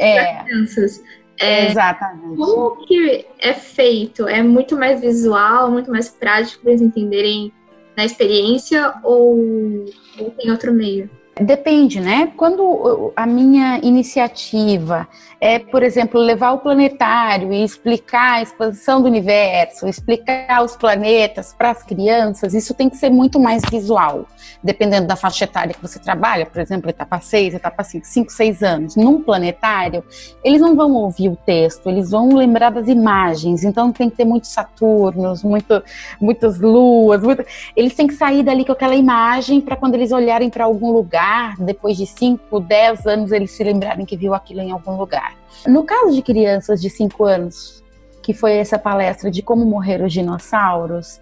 é. 0.00 0.42
crianças, 0.44 1.02
é, 1.40 1.70
Exatamente. 1.70 2.36
Como 2.36 2.86
que 2.86 3.26
é 3.38 3.54
feito? 3.54 4.28
É 4.28 4.42
muito 4.42 4.76
mais 4.76 5.00
visual, 5.00 5.70
muito 5.70 5.90
mais 5.90 6.10
prático 6.10 6.62
para 6.62 6.72
eles 6.72 6.82
entenderem 6.82 7.50
na 7.96 8.04
experiência 8.04 8.92
ou, 9.02 9.86
ou 10.18 10.30
tem 10.32 10.50
outro 10.50 10.70
meio? 10.70 11.08
Depende, 11.40 11.98
né? 11.98 12.30
Quando 12.36 13.12
a 13.16 13.26
minha 13.26 13.80
iniciativa 13.82 15.08
é, 15.40 15.58
por 15.58 15.82
exemplo, 15.82 16.20
levar 16.20 16.52
o 16.52 16.58
planetário 16.58 17.50
e 17.50 17.64
explicar 17.64 18.34
a 18.34 18.42
expansão 18.42 19.00
do 19.00 19.08
universo, 19.08 19.88
explicar 19.88 20.62
os 20.62 20.76
planetas 20.76 21.54
para 21.56 21.70
as 21.70 21.82
crianças, 21.82 22.52
isso 22.52 22.74
tem 22.74 22.90
que 22.90 22.96
ser 22.96 23.08
muito 23.08 23.40
mais 23.40 23.62
visual, 23.70 24.26
dependendo 24.62 25.06
da 25.06 25.16
faixa 25.16 25.44
etária 25.44 25.72
que 25.72 25.80
você 25.80 25.98
trabalha, 25.98 26.44
por 26.44 26.60
exemplo, 26.60 26.90
etapa 26.90 27.18
6, 27.20 27.54
etapa 27.54 27.82
5, 27.82 28.06
5, 28.06 28.30
6 28.30 28.62
anos. 28.62 28.96
Num 28.96 29.22
planetário, 29.22 30.04
eles 30.44 30.60
não 30.60 30.76
vão 30.76 30.92
ouvir 30.92 31.30
o 31.30 31.36
texto, 31.36 31.88
eles 31.88 32.10
vão 32.10 32.34
lembrar 32.34 32.70
das 32.70 32.86
imagens, 32.86 33.64
então 33.64 33.90
tem 33.92 34.10
que 34.10 34.16
ter 34.16 34.26
muitos 34.26 34.50
Saturnos, 34.50 35.42
muito, 35.42 35.82
muitas 36.20 36.58
luas, 36.60 37.22
muito... 37.22 37.44
eles 37.74 37.94
têm 37.94 38.06
que 38.06 38.14
sair 38.14 38.42
dali 38.42 38.64
com 38.64 38.72
aquela 38.72 38.94
imagem 38.94 39.60
para 39.60 39.76
quando 39.76 39.94
eles 39.94 40.12
olharem 40.12 40.50
para 40.50 40.64
algum 40.64 40.90
lugar, 40.90 41.56
depois 41.58 41.96
de 41.96 42.06
5, 42.06 42.60
10 42.60 43.06
anos, 43.06 43.32
eles 43.32 43.52
se 43.52 43.64
lembrarem 43.64 44.04
que 44.04 44.16
viu 44.16 44.34
aquilo 44.34 44.60
em 44.60 44.70
algum 44.70 44.96
lugar. 44.96 45.29
No 45.66 45.84
caso 45.84 46.14
de 46.14 46.22
crianças 46.22 46.80
de 46.80 46.88
5 46.88 47.24
anos, 47.24 47.84
que 48.22 48.32
foi 48.32 48.52
essa 48.52 48.78
palestra 48.78 49.30
de 49.30 49.42
como 49.42 49.64
morrer 49.64 50.02
os 50.02 50.12
dinossauros, 50.12 51.20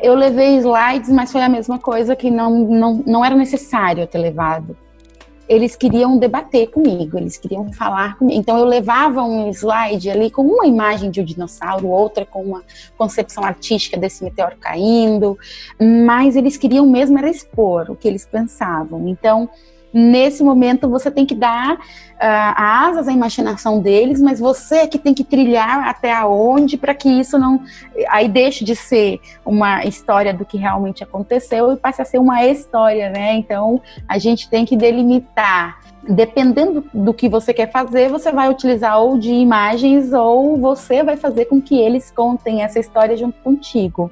eu 0.00 0.14
levei 0.14 0.58
slides, 0.58 1.10
mas 1.10 1.30
foi 1.30 1.42
a 1.42 1.48
mesma 1.48 1.78
coisa 1.78 2.16
que 2.16 2.30
não, 2.30 2.60
não, 2.60 3.02
não 3.06 3.24
era 3.24 3.34
necessário 3.34 4.06
ter 4.06 4.18
levado. 4.18 4.76
Eles 5.46 5.76
queriam 5.76 6.18
debater 6.18 6.70
comigo, 6.70 7.18
eles 7.18 7.36
queriam 7.36 7.70
falar 7.70 8.16
comigo. 8.16 8.38
Então 8.38 8.56
eu 8.56 8.64
levava 8.64 9.22
um 9.22 9.50
slide 9.50 10.10
ali 10.10 10.30
com 10.30 10.42
uma 10.42 10.66
imagem 10.66 11.10
de 11.10 11.20
um 11.20 11.24
dinossauro, 11.24 11.88
outra 11.88 12.24
com 12.24 12.42
uma 12.42 12.62
concepção 12.96 13.44
artística 13.44 13.98
desse 13.98 14.24
meteoro 14.24 14.56
caindo, 14.58 15.38
mas 15.78 16.34
eles 16.34 16.56
queriam 16.56 16.86
mesmo 16.86 17.18
era 17.18 17.28
expor 17.28 17.90
o 17.90 17.96
que 17.96 18.08
eles 18.08 18.24
pensavam. 18.24 19.06
Então 19.06 19.50
nesse 19.94 20.42
momento 20.42 20.88
você 20.88 21.08
tem 21.08 21.24
que 21.24 21.36
dar 21.36 21.74
uh, 21.74 21.78
asas 22.18 23.06
à 23.06 23.12
imaginação 23.12 23.80
deles, 23.80 24.20
mas 24.20 24.40
você 24.40 24.78
é 24.78 24.86
que 24.88 24.98
tem 24.98 25.14
que 25.14 25.22
trilhar 25.22 25.88
até 25.88 26.12
aonde 26.12 26.76
para 26.76 26.92
que 26.92 27.08
isso 27.08 27.38
não 27.38 27.62
aí 28.08 28.28
deixe 28.28 28.64
de 28.64 28.74
ser 28.74 29.20
uma 29.46 29.84
história 29.84 30.34
do 30.34 30.44
que 30.44 30.58
realmente 30.58 31.04
aconteceu 31.04 31.72
e 31.72 31.76
passe 31.76 32.02
a 32.02 32.04
ser 32.04 32.18
uma 32.18 32.44
história, 32.44 33.08
né? 33.08 33.36
Então 33.36 33.80
a 34.08 34.18
gente 34.18 34.50
tem 34.50 34.64
que 34.64 34.76
delimitar 34.76 35.78
dependendo 36.06 36.84
do 36.92 37.14
que 37.14 37.28
você 37.28 37.54
quer 37.54 37.70
fazer, 37.70 38.10
você 38.10 38.32
vai 38.32 38.50
utilizar 38.50 39.00
ou 39.00 39.16
de 39.16 39.30
imagens 39.30 40.12
ou 40.12 40.56
você 40.58 41.02
vai 41.02 41.16
fazer 41.16 41.46
com 41.46 41.62
que 41.62 41.78
eles 41.78 42.10
contem 42.10 42.62
essa 42.62 42.78
história 42.78 43.16
junto 43.16 43.38
contigo 43.40 44.10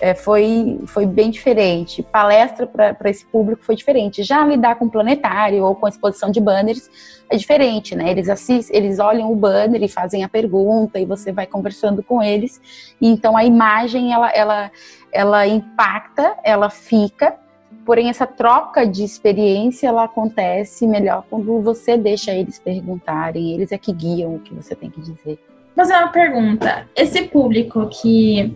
é, 0.00 0.14
foi, 0.14 0.78
foi 0.86 1.06
bem 1.06 1.30
diferente. 1.30 2.02
Palestra 2.02 2.66
para 2.66 3.10
esse 3.10 3.24
público 3.26 3.64
foi 3.64 3.74
diferente. 3.74 4.22
Já 4.22 4.44
lidar 4.44 4.76
com 4.76 4.88
planetário 4.88 5.64
ou 5.64 5.74
com 5.74 5.88
exposição 5.88 6.30
de 6.30 6.40
banners 6.40 6.90
é 7.30 7.36
diferente, 7.36 7.94
né? 7.94 8.10
Eles 8.10 8.28
assistem, 8.28 8.76
eles 8.76 8.98
olham 8.98 9.32
o 9.32 9.36
banner 9.36 9.82
e 9.82 9.88
fazem 9.88 10.22
a 10.22 10.28
pergunta 10.28 10.98
e 10.98 11.04
você 11.04 11.32
vai 11.32 11.46
conversando 11.46 12.02
com 12.02 12.22
eles. 12.22 12.60
Então 13.00 13.36
a 13.36 13.44
imagem 13.44 14.12
ela, 14.12 14.30
ela, 14.30 14.70
ela 15.12 15.46
impacta, 15.46 16.36
ela 16.44 16.68
fica. 16.68 17.36
Porém, 17.84 18.08
essa 18.08 18.26
troca 18.26 18.84
de 18.84 19.04
experiência 19.04 19.86
ela 19.86 20.04
acontece 20.04 20.86
melhor 20.88 21.24
quando 21.30 21.60
você 21.62 21.96
deixa 21.96 22.32
eles 22.32 22.58
perguntarem, 22.58 23.54
eles 23.54 23.70
é 23.70 23.78
que 23.78 23.92
guiam 23.92 24.34
o 24.34 24.40
que 24.40 24.52
você 24.52 24.74
tem 24.74 24.90
que 24.90 25.00
dizer. 25.00 25.38
Mas 25.74 25.88
é 25.90 25.98
uma 25.98 26.08
pergunta: 26.08 26.86
esse 26.96 27.22
público 27.22 27.88
que 27.88 28.52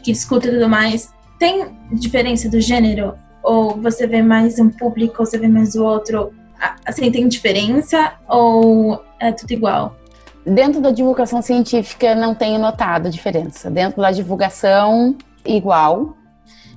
que 0.00 0.10
escuta 0.10 0.48
e 0.48 0.52
tudo 0.52 0.68
mais, 0.68 1.12
tem 1.38 1.66
diferença 1.92 2.48
do 2.48 2.60
gênero? 2.60 3.14
Ou 3.42 3.76
você 3.80 4.06
vê 4.06 4.22
mais 4.22 4.58
um 4.58 4.68
público, 4.68 5.16
ou 5.20 5.26
você 5.26 5.38
vê 5.38 5.48
mais 5.48 5.74
o 5.74 5.84
outro? 5.84 6.32
Assim, 6.84 7.10
tem 7.10 7.26
diferença 7.26 8.12
ou 8.28 9.02
é 9.18 9.32
tudo 9.32 9.50
igual? 9.52 9.96
Dentro 10.44 10.80
da 10.80 10.90
divulgação 10.90 11.40
científica, 11.42 12.14
não 12.14 12.34
tenho 12.34 12.58
notado 12.58 13.10
diferença. 13.10 13.70
Dentro 13.70 14.00
da 14.00 14.10
divulgação, 14.10 15.16
igual. 15.44 16.16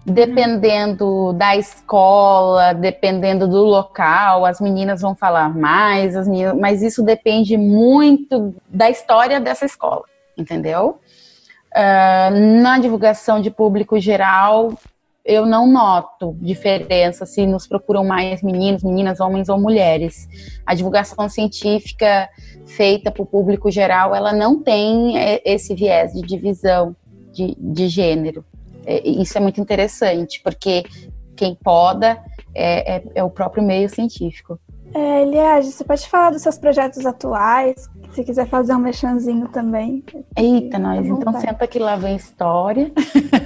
Dependendo 0.05 1.31
da 1.33 1.55
escola, 1.55 2.73
dependendo 2.73 3.47
do 3.47 3.63
local, 3.63 4.45
as 4.45 4.59
meninas 4.59 4.99
vão 4.99 5.15
falar 5.15 5.55
mais, 5.55 6.13
as 6.15 6.27
meninas, 6.27 6.57
mas 6.57 6.81
isso 6.81 7.01
depende 7.01 7.55
muito 7.55 8.53
da 8.67 8.89
história 8.89 9.39
dessa 9.39 9.65
escola, 9.65 10.03
entendeu? 10.37 10.99
Uh, 11.75 12.61
na 12.61 12.77
divulgação 12.77 13.41
de 13.41 13.49
público 13.49 13.99
geral, 13.99 14.73
eu 15.25 15.45
não 15.45 15.65
noto 15.65 16.37
diferença 16.41 17.25
se 17.25 17.45
nos 17.47 17.65
procuram 17.65 18.03
mais 18.03 18.43
meninos, 18.43 18.83
meninas, 18.83 19.19
homens 19.19 19.49
ou 19.49 19.59
mulheres. 19.59 20.27
A 20.65 20.75
divulgação 20.75 21.27
científica 21.29 22.29
feita 22.65 23.09
para 23.09 23.23
o 23.23 23.25
público 23.25 23.71
geral, 23.71 24.13
ela 24.13 24.33
não 24.33 24.61
tem 24.61 25.17
é, 25.17 25.41
esse 25.45 25.73
viés 25.73 26.13
de 26.13 26.21
divisão 26.21 26.95
de, 27.31 27.55
de 27.57 27.87
gênero. 27.87 28.45
É, 28.85 29.07
isso 29.07 29.37
é 29.37 29.41
muito 29.41 29.61
interessante, 29.61 30.41
porque 30.43 30.83
quem 31.35 31.55
poda 31.55 32.21
é, 32.53 32.97
é, 32.97 33.03
é 33.15 33.23
o 33.23 33.29
próprio 33.29 33.63
meio 33.63 33.89
científico. 33.89 34.59
É, 34.93 35.23
Eliade, 35.23 35.71
você 35.71 35.83
pode 35.83 36.07
falar 36.07 36.29
dos 36.29 36.41
seus 36.41 36.57
projetos 36.57 37.05
atuais? 37.05 37.89
Se 38.11 38.23
quiser 38.23 38.47
fazer 38.47 38.73
um 38.75 38.79
mechanzinho 38.79 39.47
também. 39.47 40.03
Eita, 40.37 40.77
nós, 40.77 41.05
então 41.05 41.33
senta 41.39 41.65
que 41.65 41.79
lá 41.79 41.95
vem 41.95 42.15
história. 42.15 42.91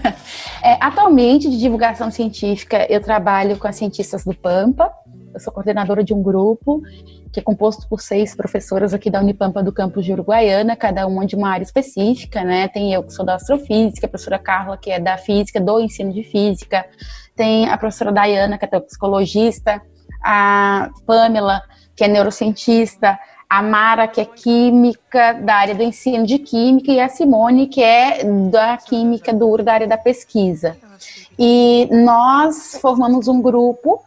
é, 0.61 0.73
atualmente, 0.81 1.49
de 1.49 1.57
divulgação 1.57 2.11
científica, 2.11 2.85
eu 2.91 3.01
trabalho 3.01 3.57
com 3.57 3.67
as 3.67 3.77
cientistas 3.77 4.25
do 4.25 4.33
Pampa. 4.33 4.91
Eu 5.33 5.39
sou 5.39 5.53
coordenadora 5.53 6.03
de 6.03 6.13
um 6.13 6.21
grupo 6.21 6.81
que 7.31 7.39
é 7.39 7.43
composto 7.43 7.87
por 7.87 8.01
seis 8.01 8.35
professoras 8.35 8.93
aqui 8.93 9.09
da 9.09 9.19
Unipampa 9.19 9.61
do 9.61 9.71
campus 9.71 10.03
de 10.03 10.11
Uruguaiana, 10.11 10.75
cada 10.75 11.05
uma 11.05 11.25
de 11.25 11.35
uma 11.35 11.49
área 11.49 11.63
específica, 11.63 12.43
né? 12.43 12.67
Tem 12.67 12.93
eu 12.93 13.03
que 13.03 13.13
sou 13.13 13.25
da 13.25 13.35
astrofísica, 13.35 14.07
a 14.07 14.09
professora 14.09 14.39
Carla, 14.39 14.77
que 14.77 14.89
é 14.89 14.99
da 14.99 15.17
física, 15.17 15.61
do 15.61 15.79
ensino 15.79 16.11
de 16.11 16.23
física, 16.23 16.85
tem 17.35 17.69
a 17.69 17.77
professora 17.77 18.11
Dayana, 18.11 18.57
que 18.57 18.65
é 18.65 18.79
psicologista, 18.79 19.81
a 20.21 20.89
Pamela, 21.05 21.61
que 21.95 22.03
é 22.03 22.07
neurocientista, 22.07 23.17
a 23.49 23.61
Mara, 23.61 24.07
que 24.07 24.19
é 24.19 24.25
química 24.25 25.33
da 25.33 25.55
área 25.55 25.75
do 25.75 25.83
ensino 25.83 26.25
de 26.25 26.37
química, 26.39 26.91
e 26.91 26.99
a 26.99 27.07
Simone, 27.07 27.67
que 27.67 27.81
é 27.81 28.23
da 28.51 28.77
química 28.77 29.33
dura 29.33 29.63
da 29.63 29.73
área 29.73 29.87
da 29.87 29.97
pesquisa. 29.97 30.77
E 31.39 31.87
nós 31.91 32.77
formamos 32.81 33.27
um 33.27 33.41
grupo 33.41 34.01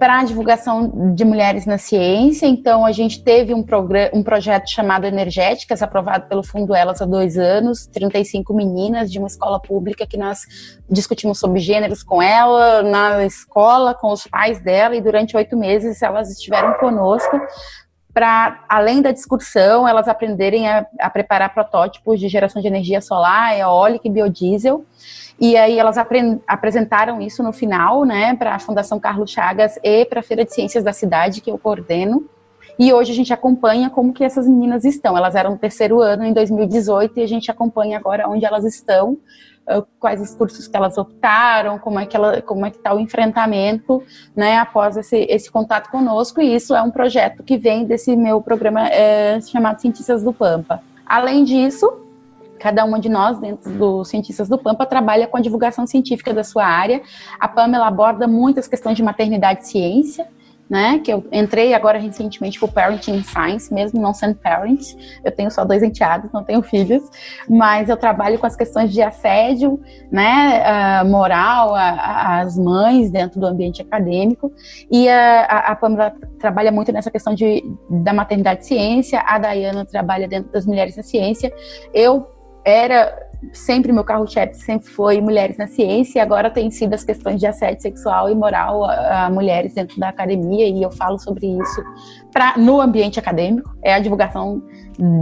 para 0.00 0.20
a 0.20 0.24
divulgação 0.24 1.14
de 1.14 1.26
mulheres 1.26 1.66
na 1.66 1.76
ciência. 1.76 2.46
Então, 2.46 2.86
a 2.86 2.90
gente 2.90 3.22
teve 3.22 3.52
um, 3.52 3.62
um 4.14 4.22
projeto 4.22 4.70
chamado 4.70 5.04
Energéticas, 5.04 5.82
aprovado 5.82 6.26
pelo 6.26 6.42
Fundo 6.42 6.74
Elas 6.74 7.02
há 7.02 7.04
dois 7.04 7.36
anos, 7.36 7.86
35 7.86 8.54
meninas 8.54 9.12
de 9.12 9.18
uma 9.18 9.28
escola 9.28 9.60
pública 9.60 10.06
que 10.06 10.16
nós 10.16 10.40
discutimos 10.90 11.38
sobre 11.38 11.60
gêneros 11.60 12.02
com 12.02 12.22
ela, 12.22 12.82
na 12.82 13.26
escola, 13.26 13.94
com 13.94 14.10
os 14.10 14.26
pais 14.26 14.58
dela, 14.62 14.96
e 14.96 15.02
durante 15.02 15.36
oito 15.36 15.54
meses 15.54 16.00
elas 16.00 16.30
estiveram 16.30 16.72
conosco 16.78 17.38
para, 18.12 18.64
além 18.68 19.02
da 19.02 19.12
discussão, 19.12 19.86
elas 19.86 20.08
aprenderem 20.08 20.66
a, 20.66 20.86
a, 20.98 21.10
preparar 21.10 21.52
protótipos 21.52 22.18
de 22.18 22.26
geração 22.26 22.60
de 22.60 22.68
energia 22.68 23.00
solar, 23.00 23.56
eólica 23.56 24.08
e 24.08 24.10
biodiesel. 24.10 24.84
E 25.40 25.56
aí 25.56 25.78
elas 25.78 25.96
apresentaram 26.46 27.18
isso 27.18 27.42
no 27.42 27.50
final, 27.50 28.04
né, 28.04 28.36
para 28.36 28.54
a 28.54 28.58
Fundação 28.58 29.00
Carlos 29.00 29.30
Chagas 29.30 29.78
e 29.82 30.04
para 30.04 30.20
a 30.20 30.22
Feira 30.22 30.44
de 30.44 30.52
Ciências 30.52 30.84
da 30.84 30.92
cidade, 30.92 31.40
que 31.40 31.50
eu 31.50 31.56
coordeno. 31.56 32.28
E 32.78 32.92
hoje 32.92 33.12
a 33.12 33.14
gente 33.14 33.32
acompanha 33.32 33.88
como 33.88 34.12
que 34.12 34.22
essas 34.22 34.46
meninas 34.46 34.84
estão. 34.84 35.16
Elas 35.16 35.34
eram 35.34 35.52
no 35.52 35.58
terceiro 35.58 36.00
ano 36.00 36.24
em 36.24 36.32
2018 36.34 37.18
e 37.18 37.22
a 37.22 37.26
gente 37.26 37.50
acompanha 37.50 37.96
agora 37.96 38.28
onde 38.28 38.44
elas 38.44 38.64
estão, 38.64 39.16
quais 39.98 40.20
os 40.20 40.34
cursos 40.34 40.68
que 40.68 40.76
elas 40.76 40.98
optaram, 40.98 41.78
como 41.78 41.98
é 41.98 42.04
que 42.04 42.16
ela, 42.16 42.42
como 42.42 42.66
é 42.66 42.70
que 42.70 42.76
está 42.76 42.94
o 42.94 43.00
enfrentamento, 43.00 44.02
né, 44.36 44.58
após 44.58 44.96
esse, 44.96 45.26
esse 45.28 45.50
contato 45.50 45.90
conosco. 45.90 46.40
E 46.40 46.54
isso 46.54 46.74
é 46.74 46.82
um 46.82 46.90
projeto 46.90 47.42
que 47.42 47.56
vem 47.56 47.84
desse 47.86 48.14
meu 48.14 48.42
programa 48.42 48.88
é, 48.88 49.40
chamado 49.40 49.80
Cientistas 49.80 50.22
do 50.22 50.32
Pampa. 50.32 50.82
Além 51.06 51.44
disso, 51.44 52.09
cada 52.60 52.84
uma 52.84 53.00
de 53.00 53.08
nós, 53.08 53.38
dentro 53.38 53.72
dos 53.72 54.08
Cientistas 54.08 54.48
do 54.48 54.58
Pampa, 54.58 54.84
trabalha 54.84 55.26
com 55.26 55.38
a 55.38 55.40
divulgação 55.40 55.86
científica 55.86 56.32
da 56.34 56.44
sua 56.44 56.64
área. 56.64 57.00
A 57.40 57.48
Pamela 57.48 57.86
aborda 57.86 58.28
muitas 58.28 58.68
questões 58.68 58.96
de 58.96 59.02
maternidade 59.02 59.62
e 59.62 59.66
ciência, 59.66 60.28
né? 60.68 61.00
Que 61.02 61.12
eu 61.12 61.26
entrei 61.32 61.72
agora 61.74 61.98
recentemente 61.98 62.60
para 62.60 62.68
Parenting 62.68 63.22
Science, 63.24 63.72
mesmo 63.72 64.00
não 64.00 64.12
sendo 64.12 64.36
parent. 64.36 64.94
Eu 65.24 65.32
tenho 65.32 65.50
só 65.50 65.64
dois 65.64 65.82
enteados, 65.82 66.30
não 66.32 66.44
tenho 66.44 66.62
filhos, 66.62 67.02
mas 67.48 67.88
eu 67.88 67.96
trabalho 67.96 68.38
com 68.38 68.46
as 68.46 68.54
questões 68.54 68.92
de 68.92 69.02
assédio, 69.02 69.80
né? 70.12 70.62
Uh, 71.02 71.08
moral, 71.08 71.74
às 71.74 72.56
mães 72.58 73.10
dentro 73.10 73.40
do 73.40 73.46
ambiente 73.46 73.80
acadêmico. 73.80 74.52
E 74.90 75.08
a, 75.08 75.44
a, 75.44 75.74
Pamela 75.76 76.14
trabalha 76.38 76.70
muito 76.70 76.92
nessa 76.92 77.10
questão 77.10 77.34
de, 77.34 77.64
da 77.88 78.12
maternidade 78.12 78.66
ciência. 78.66 79.20
A 79.26 79.38
Dayana 79.38 79.86
trabalha 79.86 80.28
dentro 80.28 80.52
das 80.52 80.66
mulheres 80.66 80.94
na 80.96 81.02
ciência. 81.02 81.50
Eu 81.92 82.28
era 82.70 83.30
sempre 83.52 83.90
meu 83.90 84.04
carro-chefe 84.04 84.54
sempre 84.54 84.88
foi 84.88 85.20
mulheres 85.20 85.56
na 85.56 85.66
ciência 85.66 86.18
e 86.18 86.20
agora 86.20 86.50
tem 86.50 86.70
sido 86.70 86.92
as 86.92 87.02
questões 87.02 87.40
de 87.40 87.46
assédio 87.46 87.80
sexual 87.80 88.28
e 88.28 88.34
moral 88.34 88.84
a, 88.84 89.26
a 89.26 89.30
mulheres 89.30 89.72
dentro 89.72 89.98
da 89.98 90.08
academia 90.08 90.68
e 90.68 90.82
eu 90.82 90.90
falo 90.90 91.18
sobre 91.18 91.46
isso 91.46 91.82
pra, 92.32 92.56
no 92.58 92.80
ambiente 92.80 93.18
acadêmico, 93.18 93.74
é 93.82 93.94
a 93.94 93.98
divulgação 93.98 94.62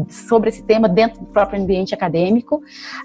sobre 0.09 0.49
esse 0.49 0.63
tema 0.65 0.89
dentro 0.89 1.21
do 1.21 1.27
próprio 1.27 1.61
ambiente 1.63 1.95
acadêmico. 1.95 2.61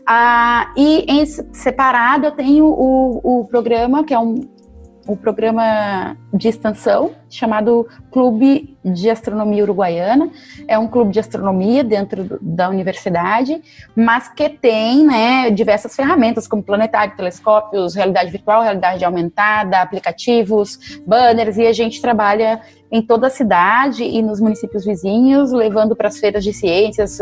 Ah, 0.08 0.74
e 0.76 1.06
em 1.08 1.26
separado 1.26 2.26
eu 2.26 2.32
tenho 2.32 2.66
o, 2.66 3.42
o 3.42 3.46
programa, 3.46 4.04
que 4.04 4.14
é 4.14 4.20
um, 4.20 4.42
o 5.08 5.16
programa 5.16 6.18
de 6.34 6.48
extensão 6.48 7.12
chamado 7.36 7.88
Clube 8.12 8.78
de 8.84 9.10
Astronomia 9.10 9.64
Uruguaiana. 9.64 10.30
É 10.68 10.78
um 10.78 10.88
clube 10.88 11.12
de 11.12 11.20
astronomia 11.20 11.84
dentro 11.84 12.38
da 12.42 12.70
universidade, 12.70 13.62
mas 13.96 14.30
que 14.30 14.50
tem 14.50 15.06
né, 15.06 15.50
diversas 15.50 15.96
ferramentas, 15.96 16.48
como 16.48 16.62
planetário, 16.62 17.16
telescópios, 17.16 17.96
realidade 17.96 18.32
virtual, 18.32 18.62
realidade 18.62 19.04
aumentada, 19.04 19.82
aplicativos, 19.82 21.00
banners, 21.06 21.58
e 21.58 21.66
a 21.66 21.74
gente 21.74 22.02
trabalha 22.02 22.62
em 22.94 23.02
toda 23.02 23.26
a 23.26 23.30
cidade 23.32 24.04
e 24.04 24.22
nos 24.22 24.40
municípios 24.40 24.86
vizinhos, 24.86 25.52
levando 25.52 25.96
para 25.96 26.10
as 26.10 26.20
feiras 26.20 26.44
de 26.44 26.54
ciências, 26.54 27.18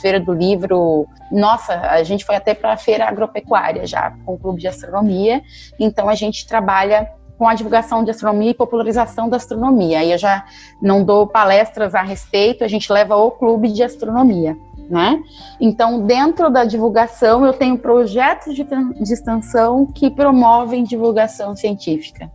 feira 0.00 0.20
do 0.20 0.32
livro. 0.32 1.08
Nossa, 1.32 1.72
a 1.74 2.04
gente 2.04 2.24
foi 2.24 2.36
até 2.36 2.54
para 2.54 2.74
a 2.74 2.76
feira 2.76 3.08
agropecuária 3.08 3.84
já, 3.84 4.12
com 4.24 4.34
o 4.34 4.38
clube 4.38 4.60
de 4.60 4.68
astronomia. 4.68 5.42
Então 5.76 6.08
a 6.08 6.14
gente 6.14 6.46
trabalha 6.46 7.10
com 7.38 7.46
a 7.46 7.54
divulgação 7.54 8.02
de 8.02 8.10
astronomia 8.10 8.50
e 8.50 8.54
popularização 8.54 9.28
da 9.28 9.36
astronomia. 9.36 10.00
Aí 10.00 10.10
eu 10.10 10.18
já 10.18 10.44
não 10.82 11.04
dou 11.04 11.26
palestras 11.26 11.94
a 11.94 12.02
respeito, 12.02 12.64
a 12.64 12.68
gente 12.68 12.92
leva 12.92 13.16
o 13.16 13.30
clube 13.30 13.68
de 13.68 13.82
astronomia. 13.82 14.58
Né? 14.90 15.22
Então, 15.60 16.00
dentro 16.00 16.50
da 16.50 16.64
divulgação, 16.64 17.44
eu 17.46 17.52
tenho 17.52 17.78
projetos 17.78 18.54
de, 18.54 18.64
de 18.64 19.12
extensão 19.12 19.86
que 19.86 20.10
promovem 20.10 20.82
divulgação 20.82 21.54
científica. 21.54 22.30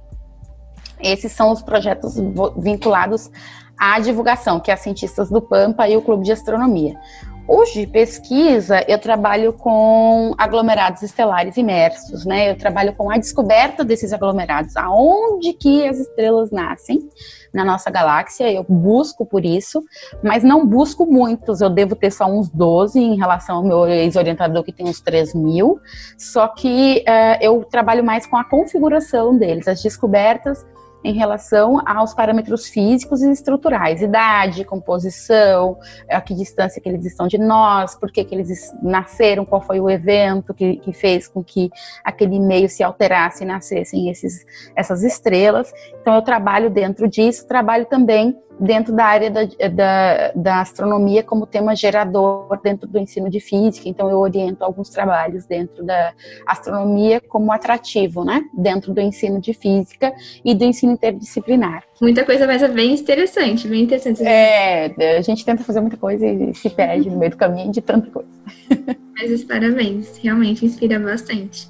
Esses 0.99 1.31
são 1.31 1.51
os 1.51 1.61
projetos 1.61 2.15
vinculados 2.55 3.29
à 3.77 3.99
divulgação, 3.99 4.59
que 4.59 4.71
é 4.71 4.73
a 4.73 4.77
Cientistas 4.77 5.29
do 5.29 5.41
Pampa 5.41 5.89
e 5.89 5.97
o 5.97 6.01
Clube 6.01 6.23
de 6.23 6.31
Astronomia. 6.31 6.97
Hoje, 7.45 7.81
de 7.81 7.87
pesquisa, 7.87 8.85
eu 8.87 8.97
trabalho 8.97 9.51
com 9.51 10.33
aglomerados 10.37 11.01
estelares 11.01 11.57
imersos, 11.57 12.25
né? 12.25 12.49
Eu 12.49 12.57
trabalho 12.57 12.93
com 12.95 13.11
a 13.11 13.17
descoberta 13.17 13.83
desses 13.83 14.13
aglomerados, 14.13 14.77
aonde 14.77 15.51
que 15.51 15.85
as 15.85 15.99
estrelas 15.99 16.51
nascem 16.51 17.09
na 17.53 17.65
nossa 17.65 17.91
galáxia, 17.91 18.49
eu 18.49 18.65
busco 18.67 19.25
por 19.25 19.43
isso, 19.43 19.83
mas 20.23 20.41
não 20.41 20.65
busco 20.65 21.05
muitos, 21.05 21.59
eu 21.59 21.69
devo 21.69 21.95
ter 21.95 22.11
só 22.11 22.25
uns 22.25 22.49
12 22.49 22.97
em 22.97 23.17
relação 23.17 23.57
ao 23.57 23.63
meu 23.63 23.87
ex-orientador 23.87 24.63
que 24.63 24.71
tem 24.71 24.87
uns 24.87 25.01
3 25.01 25.35
mil, 25.35 25.79
só 26.17 26.47
que 26.47 27.03
uh, 27.07 27.37
eu 27.41 27.63
trabalho 27.65 28.03
mais 28.05 28.25
com 28.25 28.37
a 28.37 28.43
configuração 28.45 29.37
deles, 29.37 29.67
as 29.67 29.83
descobertas 29.83 30.65
em 31.03 31.13
relação 31.13 31.81
aos 31.85 32.13
parâmetros 32.13 32.67
físicos 32.67 33.21
e 33.21 33.31
estruturais, 33.31 34.01
idade, 34.01 34.63
composição, 34.63 35.77
a 36.09 36.21
que 36.21 36.33
distância 36.33 36.81
que 36.81 36.87
eles 36.87 37.05
estão 37.05 37.27
de 37.27 37.37
nós, 37.37 37.95
por 37.95 38.11
que, 38.11 38.23
que 38.23 38.33
eles 38.33 38.73
nasceram, 38.81 39.45
qual 39.45 39.61
foi 39.61 39.79
o 39.79 39.89
evento 39.89 40.53
que, 40.53 40.77
que 40.77 40.93
fez 40.93 41.27
com 41.27 41.43
que 41.43 41.69
aquele 42.03 42.39
meio 42.39 42.69
se 42.69 42.83
alterasse 42.83 43.43
e 43.43 43.47
nascessem 43.47 44.09
esses, 44.09 44.45
essas 44.75 45.03
estrelas. 45.03 45.73
Então 46.01 46.15
eu 46.15 46.21
trabalho 46.21 46.69
dentro 46.69 47.07
disso, 47.07 47.47
trabalho 47.47 47.85
também 47.85 48.37
dentro 48.59 48.93
da 48.93 49.05
área 49.05 49.29
da, 49.29 49.45
da, 49.69 50.31
da, 50.35 50.61
astronomia 50.61 51.23
como 51.23 51.45
tema 51.45 51.75
gerador 51.75 52.59
dentro 52.63 52.87
do 52.87 52.99
ensino 52.99 53.29
de 53.29 53.39
física. 53.39 53.89
Então, 53.89 54.09
eu 54.09 54.19
oriento 54.19 54.63
alguns 54.63 54.89
trabalhos 54.89 55.45
dentro 55.45 55.83
da 55.83 56.13
astronomia 56.45 57.21
como 57.21 57.51
atrativo, 57.51 58.23
né? 58.23 58.43
Dentro 58.53 58.93
do 58.93 59.01
ensino 59.01 59.39
de 59.39 59.53
física 59.53 60.13
e 60.43 60.53
do 60.53 60.63
ensino 60.63 60.93
interdisciplinar. 60.93 61.83
Muita 62.01 62.23
coisa, 62.23 62.45
mas 62.45 62.61
é 62.61 62.67
bem 62.67 62.93
interessante, 62.93 63.67
bem 63.67 63.83
interessante. 63.83 64.23
É, 64.23 65.17
a 65.17 65.21
gente 65.21 65.43
tenta 65.45 65.63
fazer 65.63 65.81
muita 65.81 65.97
coisa 65.97 66.25
e 66.25 66.53
se 66.53 66.69
perde 66.69 67.09
no 67.09 67.17
meio 67.17 67.31
do 67.31 67.37
caminho 67.37 67.71
de 67.71 67.81
tanta 67.81 68.09
coisa. 68.09 68.29
Mas 69.15 69.43
parabéns, 69.43 70.17
realmente 70.17 70.65
inspira 70.65 70.99
bastante. 70.99 71.69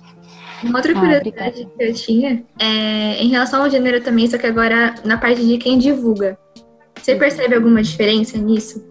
Uma 0.64 0.80
outra 0.80 0.94
ah, 0.94 1.00
curiosidade 1.00 1.68
ah, 1.68 1.78
que 1.78 1.84
eu 1.84 1.94
tinha 1.94 2.44
é 2.58 3.22
em 3.22 3.30
relação 3.30 3.64
ao 3.64 3.70
gênero 3.70 4.02
também, 4.02 4.28
só 4.28 4.38
que 4.38 4.48
agora 4.48 4.96
na 5.04 5.18
parte 5.18 5.46
de 5.46 5.58
quem 5.58 5.78
divulga. 5.78 6.38
Você 7.04 7.16
percebe 7.16 7.54
alguma 7.54 7.84
diferença 7.84 8.38
nisso? 8.38 8.82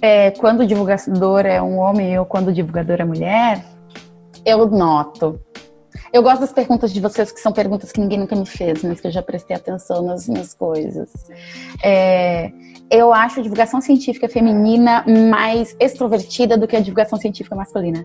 É, 0.00 0.32
quando 0.32 0.62
o 0.62 0.66
divulgador 0.66 1.46
é 1.46 1.62
um 1.62 1.78
homem 1.78 2.18
ou 2.18 2.26
quando 2.26 2.48
o 2.48 2.52
divulgador 2.52 3.00
é 3.00 3.04
mulher, 3.04 3.64
eu 4.44 4.66
noto. 4.66 5.40
Eu 6.12 6.24
gosto 6.24 6.40
das 6.40 6.52
perguntas 6.52 6.92
de 6.92 7.00
vocês, 7.00 7.30
que 7.30 7.38
são 7.38 7.52
perguntas 7.52 7.92
que 7.92 8.00
ninguém 8.00 8.18
nunca 8.18 8.34
me 8.34 8.44
fez, 8.44 8.82
mas 8.82 9.00
que 9.00 9.06
eu 9.06 9.12
já 9.12 9.22
prestei 9.22 9.54
atenção 9.54 10.02
nas 10.02 10.28
minhas 10.28 10.54
coisas. 10.54 11.08
É, 11.84 12.50
eu 12.90 13.14
acho 13.14 13.38
a 13.38 13.42
divulgação 13.44 13.80
científica 13.80 14.28
feminina 14.28 15.04
mais 15.30 15.76
extrovertida 15.78 16.58
do 16.58 16.66
que 16.66 16.74
a 16.74 16.80
divulgação 16.80 17.16
científica 17.16 17.54
masculina. 17.54 18.04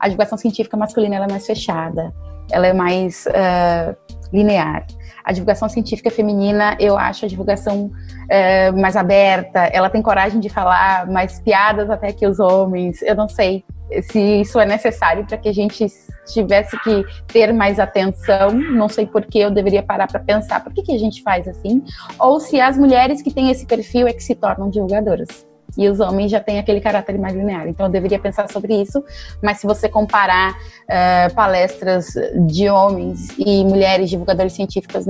A 0.00 0.08
divulgação 0.08 0.38
científica 0.38 0.74
masculina 0.74 1.16
é 1.16 1.28
mais 1.28 1.46
fechada, 1.46 2.14
ela 2.50 2.66
é 2.66 2.72
mais 2.72 3.26
uh, 3.26 3.94
linear. 4.32 4.86
A 5.26 5.32
divulgação 5.32 5.68
científica 5.68 6.08
feminina, 6.08 6.76
eu 6.78 6.96
acho 6.96 7.24
a 7.24 7.28
divulgação 7.28 7.90
é, 8.30 8.70
mais 8.70 8.94
aberta, 8.96 9.58
ela 9.72 9.90
tem 9.90 10.00
coragem 10.00 10.38
de 10.38 10.48
falar 10.48 11.06
mais 11.08 11.40
piadas 11.40 11.90
até 11.90 12.12
que 12.12 12.24
os 12.24 12.38
homens. 12.38 13.02
Eu 13.02 13.16
não 13.16 13.28
sei 13.28 13.64
se 14.02 14.40
isso 14.40 14.60
é 14.60 14.64
necessário 14.64 15.26
para 15.26 15.36
que 15.36 15.48
a 15.48 15.52
gente 15.52 15.86
tivesse 16.32 16.78
que 16.80 17.04
ter 17.26 17.52
mais 17.52 17.80
atenção. 17.80 18.52
Não 18.52 18.88
sei 18.88 19.04
por 19.04 19.26
que 19.26 19.40
eu 19.40 19.50
deveria 19.50 19.82
parar 19.82 20.06
para 20.06 20.20
pensar 20.20 20.62
por 20.62 20.72
que, 20.72 20.82
que 20.82 20.94
a 20.94 20.98
gente 20.98 21.20
faz 21.22 21.48
assim, 21.48 21.82
ou 22.20 22.38
se 22.38 22.60
as 22.60 22.78
mulheres 22.78 23.20
que 23.20 23.34
têm 23.34 23.50
esse 23.50 23.66
perfil 23.66 24.06
é 24.06 24.12
que 24.12 24.22
se 24.22 24.36
tornam 24.36 24.70
divulgadoras 24.70 25.44
e 25.76 25.88
os 25.88 26.00
homens 26.00 26.30
já 26.30 26.40
têm 26.40 26.58
aquele 26.58 26.80
caráter 26.80 27.18
mais 27.18 27.34
linear. 27.34 27.68
Então 27.68 27.86
eu 27.86 27.92
deveria 27.92 28.18
pensar 28.18 28.50
sobre 28.50 28.80
isso, 28.80 29.02
mas 29.42 29.58
se 29.58 29.66
você 29.66 29.88
comparar 29.88 30.52
uh, 30.52 31.34
palestras 31.34 32.14
de 32.46 32.68
homens 32.68 33.28
e 33.38 33.64
mulheres 33.64 34.10
divulgadores 34.10 34.52
científicos, 34.52 35.06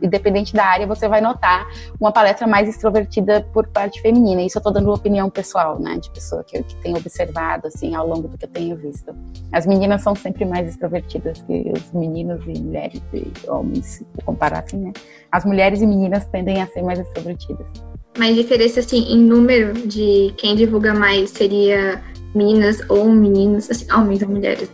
independente 0.00 0.52
da 0.52 0.64
área, 0.64 0.86
você 0.86 1.08
vai 1.08 1.20
notar 1.20 1.66
uma 2.00 2.12
palestra 2.12 2.46
mais 2.46 2.68
extrovertida 2.68 3.46
por 3.52 3.66
parte 3.68 4.00
feminina. 4.00 4.42
Isso 4.42 4.58
eu 4.58 4.60
estou 4.60 4.72
dando 4.72 4.92
opinião 4.92 5.28
pessoal, 5.28 5.78
né, 5.78 5.96
de 5.96 6.10
pessoa 6.10 6.44
que, 6.44 6.62
que 6.62 6.76
tem 6.76 6.96
observado 6.96 7.66
assim 7.66 7.94
ao 7.94 8.06
longo 8.06 8.28
do 8.28 8.38
que 8.38 8.44
eu 8.44 8.50
tenho 8.50 8.76
visto. 8.76 9.14
As 9.52 9.66
meninas 9.66 10.02
são 10.02 10.14
sempre 10.14 10.44
mais 10.44 10.68
extrovertidas 10.68 11.42
que 11.42 11.72
os 11.74 11.92
meninos 11.92 12.42
e 12.46 12.60
mulheres 12.60 13.02
e 13.12 13.32
homens, 13.48 13.86
se 13.86 14.06
comparar 14.24 14.60
assim, 14.60 14.78
né? 14.78 14.92
As 15.30 15.44
mulheres 15.44 15.80
e 15.80 15.86
meninas 15.86 16.26
tendem 16.26 16.60
a 16.60 16.66
ser 16.66 16.82
mais 16.82 16.98
extrovertidas. 16.98 17.91
Mas 18.18 18.36
diferença, 18.36 18.80
assim, 18.80 19.12
em 19.12 19.18
número 19.18 19.72
de 19.86 20.34
quem 20.36 20.54
divulga 20.54 20.94
mais 20.94 21.30
seria 21.30 22.02
meninas 22.34 22.80
ou 22.88 23.06
meninos, 23.06 23.70
assim, 23.70 23.90
homens 23.92 24.22
ou 24.22 24.28
mulheres? 24.28 24.70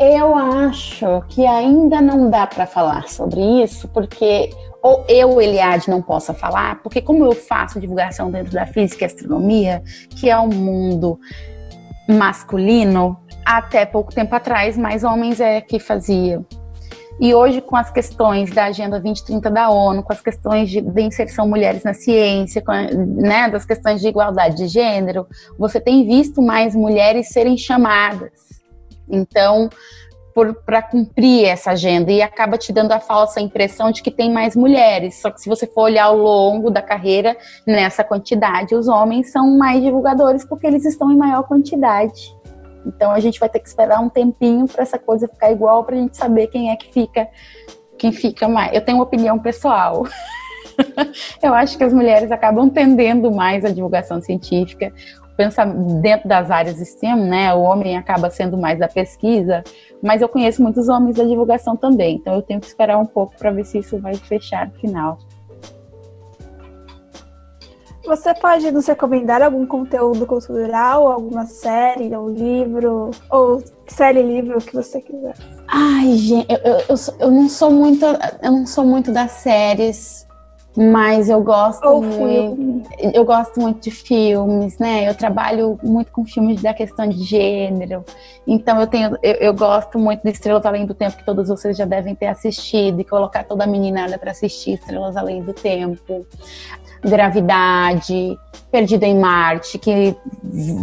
Eu 0.00 0.34
acho 0.36 1.22
que 1.28 1.44
ainda 1.46 2.00
não 2.00 2.30
dá 2.30 2.46
para 2.46 2.66
falar 2.66 3.08
sobre 3.08 3.40
isso, 3.62 3.88
porque 3.88 4.50
ou 4.82 5.04
eu, 5.08 5.40
Eliade, 5.40 5.90
não 5.90 6.00
possa 6.00 6.32
falar, 6.32 6.80
porque 6.82 7.02
como 7.02 7.24
eu 7.24 7.32
faço 7.32 7.80
divulgação 7.80 8.30
dentro 8.30 8.52
da 8.52 8.64
física 8.64 9.04
e 9.04 9.06
astronomia, 9.06 9.82
que 10.10 10.30
é 10.30 10.38
um 10.38 10.48
mundo 10.48 11.18
masculino, 12.08 13.18
até 13.44 13.84
pouco 13.84 14.14
tempo 14.14 14.34
atrás, 14.34 14.78
mais 14.78 15.02
homens 15.02 15.40
é 15.40 15.60
que 15.60 15.78
faziam. 15.78 16.46
E 17.20 17.34
hoje, 17.34 17.60
com 17.60 17.74
as 17.74 17.90
questões 17.90 18.50
da 18.50 18.66
Agenda 18.66 19.00
2030 19.00 19.50
da 19.50 19.70
ONU, 19.70 20.04
com 20.04 20.12
as 20.12 20.20
questões 20.20 20.70
de, 20.70 20.80
de 20.80 21.02
inserção 21.02 21.48
mulheres 21.48 21.82
na 21.82 21.92
ciência, 21.92 22.62
né, 22.92 23.48
das 23.50 23.64
questões 23.64 24.00
de 24.00 24.08
igualdade 24.08 24.56
de 24.56 24.68
gênero, 24.68 25.26
você 25.58 25.80
tem 25.80 26.06
visto 26.06 26.40
mais 26.40 26.76
mulheres 26.76 27.28
serem 27.28 27.56
chamadas. 27.56 28.30
Então, 29.10 29.68
para 30.64 30.82
cumprir 30.82 31.46
essa 31.46 31.72
agenda 31.72 32.12
e 32.12 32.22
acaba 32.22 32.56
te 32.56 32.72
dando 32.72 32.92
a 32.92 33.00
falsa 33.00 33.40
impressão 33.40 33.90
de 33.90 34.02
que 34.02 34.10
tem 34.10 34.32
mais 34.32 34.54
mulheres. 34.54 35.20
Só 35.20 35.30
que 35.30 35.40
se 35.40 35.48
você 35.48 35.66
for 35.66 35.82
olhar 35.82 36.04
ao 36.04 36.16
longo 36.16 36.70
da 36.70 36.82
carreira, 36.82 37.36
nessa 37.66 38.04
quantidade, 38.04 38.74
os 38.74 38.88
homens 38.88 39.32
são 39.32 39.58
mais 39.58 39.82
divulgadores 39.82 40.44
porque 40.44 40.66
eles 40.66 40.84
estão 40.84 41.10
em 41.10 41.16
maior 41.16 41.42
quantidade. 41.42 42.36
Então 42.88 43.10
a 43.10 43.20
gente 43.20 43.38
vai 43.38 43.48
ter 43.48 43.60
que 43.60 43.68
esperar 43.68 44.00
um 44.00 44.08
tempinho 44.08 44.66
para 44.66 44.82
essa 44.82 44.98
coisa 44.98 45.28
ficar 45.28 45.52
igual 45.52 45.84
para 45.84 45.94
a 45.96 45.98
gente 45.98 46.16
saber 46.16 46.48
quem 46.48 46.70
é 46.70 46.76
que 46.76 46.92
fica, 46.92 47.28
quem 47.96 48.12
fica 48.12 48.48
mais. 48.48 48.72
Eu 48.74 48.84
tenho 48.84 48.98
uma 48.98 49.04
opinião 49.04 49.38
pessoal. 49.38 50.04
eu 51.42 51.54
acho 51.54 51.76
que 51.76 51.84
as 51.84 51.92
mulheres 51.92 52.32
acabam 52.32 52.68
tendendo 52.70 53.30
mais 53.30 53.64
à 53.64 53.70
divulgação 53.70 54.20
científica, 54.20 54.92
pensa 55.36 55.64
dentro 55.64 56.28
das 56.28 56.50
áreas 56.50 56.78
STEM, 56.78 57.16
né? 57.16 57.54
O 57.54 57.60
homem 57.60 57.96
acaba 57.96 58.30
sendo 58.30 58.56
mais 58.56 58.78
da 58.78 58.88
pesquisa, 58.88 59.62
mas 60.02 60.20
eu 60.20 60.28
conheço 60.28 60.62
muitos 60.62 60.88
homens 60.88 61.16
da 61.16 61.24
divulgação 61.24 61.76
também, 61.76 62.16
então 62.16 62.34
eu 62.34 62.42
tenho 62.42 62.60
que 62.60 62.66
esperar 62.66 62.98
um 62.98 63.06
pouco 63.06 63.36
para 63.36 63.52
ver 63.52 63.64
se 63.64 63.78
isso 63.78 63.98
vai 63.98 64.14
fechar 64.14 64.66
no 64.66 64.74
final. 64.74 65.18
Você 68.08 68.32
pode 68.32 68.70
nos 68.70 68.86
recomendar 68.86 69.42
algum 69.42 69.66
conteúdo 69.66 70.24
cultural, 70.24 71.12
alguma 71.12 71.44
série, 71.44 72.16
ou 72.16 72.30
livro, 72.30 73.10
ou 73.30 73.62
série 73.86 74.22
livro 74.22 74.56
que 74.62 74.74
você 74.74 74.98
quiser? 75.02 75.34
Ai, 75.68 76.16
gente, 76.16 76.50
eu, 76.50 76.56
eu, 76.56 76.78
eu, 76.88 76.96
eu 77.20 77.30
não 77.30 77.50
sou 77.50 77.70
muito, 77.70 78.06
eu 78.42 78.50
não 78.50 78.66
sou 78.66 78.86
muito 78.86 79.12
das 79.12 79.32
séries. 79.32 80.26
Mas 80.76 81.28
eu 81.28 81.42
gosto 81.42 81.84
Ou 81.84 82.00
muito, 82.02 82.88
eu 83.12 83.24
gosto 83.24 83.60
muito 83.60 83.80
de 83.80 83.90
filmes, 83.90 84.78
né? 84.78 85.08
Eu 85.08 85.14
trabalho 85.14 85.76
muito 85.82 86.12
com 86.12 86.24
filmes 86.24 86.62
da 86.62 86.72
questão 86.72 87.08
de 87.08 87.20
gênero. 87.24 88.04
Então 88.46 88.80
eu 88.80 88.86
tenho, 88.86 89.16
eu, 89.22 89.34
eu 89.34 89.54
gosto 89.54 89.98
muito 89.98 90.22
de 90.22 90.30
Estrelas 90.30 90.64
Além 90.64 90.86
do 90.86 90.94
Tempo, 90.94 91.16
que 91.16 91.24
todos 91.24 91.48
vocês 91.48 91.76
já 91.76 91.84
devem 91.84 92.14
ter 92.14 92.26
assistido, 92.26 93.00
e 93.00 93.04
colocar 93.04 93.42
toda 93.44 93.64
a 93.64 93.66
meninada 93.66 94.16
para 94.18 94.30
assistir 94.30 94.74
Estrelas 94.74 95.16
Além 95.16 95.42
do 95.42 95.52
Tempo. 95.52 96.24
Gravidade, 97.00 98.36
Perdido 98.72 99.04
em 99.04 99.16
Marte, 99.18 99.78
que 99.78 100.14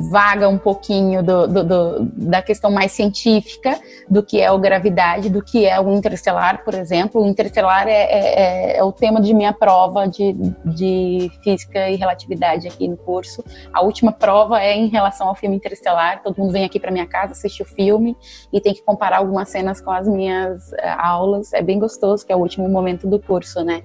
vaga 0.09 0.47
um 0.49 0.57
pouquinho 0.57 1.21
do, 1.21 1.45
do- 1.47 1.63
do- 1.63 1.99
da 2.13 2.41
questão 2.41 2.71
mais 2.71 2.93
científica 2.93 3.77
do 4.09 4.23
que 4.23 4.41
é 4.41 4.49
o 4.51 4.57
gravidade, 4.57 5.29
do 5.29 5.41
que 5.43 5.65
é 5.65 5.79
o 5.79 5.93
interestelar, 5.93 6.63
por 6.63 6.73
exemplo. 6.73 7.21
O 7.21 7.27
interestelar 7.27 7.87
é, 7.87 7.91
é- 7.91 8.39
é- 8.73 8.77
é 8.77 8.83
o 8.83 8.91
tema 8.91 9.21
de 9.21 9.33
minha 9.33 9.53
prova 9.53 9.74
de, 10.11 10.33
de 10.65 11.31
física 11.43 11.89
e 11.89 11.95
relatividade 11.95 12.67
aqui 12.67 12.87
no 12.87 12.97
curso. 12.97 13.43
A 13.73 13.81
última 13.81 14.11
prova 14.11 14.61
é 14.61 14.75
em 14.75 14.87
relação 14.87 15.27
ao 15.27 15.35
filme 15.35 15.55
Interestelar. 15.55 16.21
Todo 16.23 16.37
mundo 16.37 16.51
vem 16.51 16.65
aqui 16.65 16.79
para 16.79 16.91
minha 16.91 17.05
casa 17.05 17.33
assistir 17.33 17.63
o 17.63 17.65
filme 17.65 18.15
e 18.51 18.61
tem 18.61 18.73
que 18.73 18.81
comparar 18.83 19.17
algumas 19.17 19.49
cenas 19.49 19.81
com 19.81 19.91
as 19.91 20.07
minhas 20.07 20.71
eh, 20.73 20.95
aulas. 20.97 21.53
É 21.53 21.61
bem 21.61 21.79
gostoso, 21.79 22.25
que 22.25 22.31
é 22.31 22.35
o 22.35 22.39
último 22.39 22.67
momento 22.69 23.07
do 23.07 23.19
curso, 23.19 23.63
né? 23.63 23.83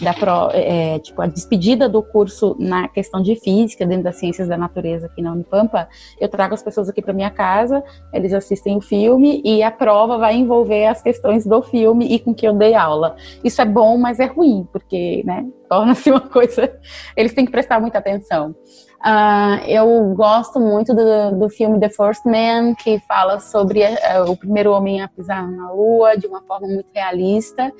Da 0.00 0.14
pro, 0.14 0.50
é, 0.52 1.00
tipo, 1.00 1.20
a 1.20 1.26
despedida 1.26 1.88
do 1.88 2.02
curso 2.02 2.54
na 2.58 2.86
questão 2.86 3.20
de 3.20 3.34
física, 3.34 3.84
dentro 3.84 4.04
das 4.04 4.16
ciências 4.16 4.46
da 4.46 4.56
natureza 4.56 5.06
aqui 5.06 5.20
na 5.20 5.32
Unipampa, 5.32 5.88
eu 6.20 6.28
trago 6.28 6.54
as 6.54 6.62
pessoas 6.62 6.88
aqui 6.88 7.02
para 7.02 7.12
minha 7.12 7.30
casa, 7.30 7.82
eles 8.12 8.32
assistem 8.32 8.76
o 8.76 8.80
filme 8.80 9.42
e 9.44 9.60
a 9.60 9.72
prova 9.72 10.16
vai 10.16 10.36
envolver 10.36 10.86
as 10.86 11.02
questões 11.02 11.44
do 11.44 11.60
filme 11.62 12.14
e 12.14 12.18
com 12.20 12.32
que 12.32 12.46
eu 12.46 12.52
dei 12.52 12.74
aula. 12.74 13.16
Isso 13.42 13.60
é 13.60 13.64
bom, 13.64 13.98
mas 13.98 14.20
é 14.20 14.26
ruim, 14.26 14.68
porque, 14.72 15.22
né, 15.24 15.44
torna-se 15.68 16.10
uma 16.10 16.20
coisa. 16.30 16.72
Eles 17.16 17.34
têm 17.34 17.44
que 17.44 17.50
prestar 17.50 17.80
muita 17.80 17.98
atenção. 17.98 18.54
Ah, 19.00 19.60
eu 19.66 20.12
gosto 20.14 20.58
muito 20.58 20.92
do, 20.92 21.38
do 21.38 21.48
filme 21.48 21.78
The 21.78 21.88
First 21.88 22.24
Man, 22.24 22.74
que 22.74 22.98
fala 23.06 23.38
sobre 23.38 23.82
eh, 23.82 24.20
o 24.26 24.36
primeiro 24.36 24.72
homem 24.72 25.00
a 25.00 25.08
pisar 25.08 25.48
na 25.48 25.70
Lua 25.70 26.16
de 26.16 26.26
uma 26.26 26.42
forma 26.42 26.66
muito 26.66 26.88
realista. 26.92 27.72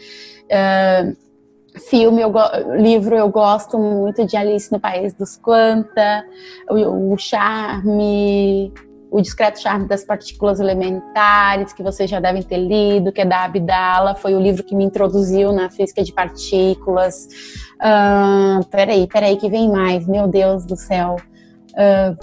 Ah, 0.51 1.13
filme, 1.79 2.21
eu 2.21 2.33
livro, 2.77 3.15
eu 3.15 3.29
gosto 3.29 3.79
muito 3.79 4.27
de 4.27 4.37
Alice 4.37 4.71
no 4.71 4.81
País 4.81 5.15
dos 5.15 5.37
Quanta, 5.37 6.25
o, 6.69 7.13
o 7.13 7.19
Charme, 7.19 8.73
o 9.11 9.21
Discreto 9.21 9.61
Charme 9.61 9.87
das 9.87 10.05
Partículas 10.05 10.61
Elementares, 10.61 11.73
que 11.73 11.83
vocês 11.83 12.09
já 12.11 12.21
devem 12.21 12.43
ter 12.43 12.59
lido, 12.59 13.13
que 13.13 13.21
é 13.21 13.25
da 13.25 13.45
Abdala, 13.45 14.15
foi 14.15 14.35
o 14.35 14.41
livro 14.41 14.63
que 14.63 14.75
me 14.75 14.85
introduziu 14.85 15.53
na 15.53 15.71
física 15.71 16.03
de 16.03 16.13
partículas. 16.13 17.29
Ah, 17.81 18.61
peraí, 18.71 19.07
peraí, 19.07 19.37
que 19.37 19.49
vem 19.49 19.71
mais, 19.71 20.07
meu 20.07 20.27
Deus 20.27 20.65
do 20.65 20.77
céu. 20.77 21.17
Ah, 21.77 22.15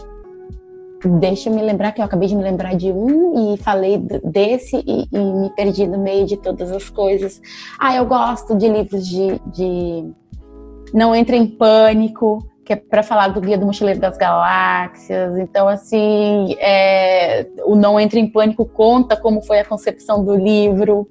deixa 1.08 1.50
eu 1.50 1.54
me 1.54 1.62
lembrar 1.62 1.92
que 1.92 2.02
eu 2.02 2.06
acabei 2.06 2.28
de 2.28 2.36
me 2.36 2.44
lembrar 2.44 2.76
de 2.76 2.92
um 2.92 3.54
e 3.54 3.58
falei 3.58 3.98
desse 3.98 4.78
e, 4.86 5.08
e 5.12 5.20
me 5.20 5.50
perdi 5.52 5.88
no 5.88 5.98
meio 5.98 6.26
de 6.26 6.38
todas 6.38 6.72
as 6.72 6.90
coisas. 6.90 7.42
Ah, 7.80 7.96
eu 7.96 8.06
gosto 8.06 8.56
de 8.56 8.68
livros 8.68 9.08
de, 9.08 9.40
de 9.48 10.10
Não 10.94 11.16
Entre 11.16 11.38
em 11.38 11.48
Pânico, 11.48 12.46
que 12.66 12.74
é 12.74 12.76
para 12.76 13.04
falar 13.04 13.28
do 13.28 13.40
Guia 13.40 13.58
do 13.58 13.66
Mochileiro 13.66 14.00
das 14.00 14.18
Galáxias. 14.18 15.38
Então, 15.38 15.68
assim, 15.68 16.56
é, 16.60 17.48
o 17.66 17.76
Não 17.76 18.00
Entre 18.00 18.20
em 18.20 18.28
Pânico 18.28 18.66
conta 18.66 19.16
como 19.16 19.42
foi 19.42 19.60
a 19.60 19.66
concepção 19.66 20.26
do 20.26 20.36
livro. 20.36 21.08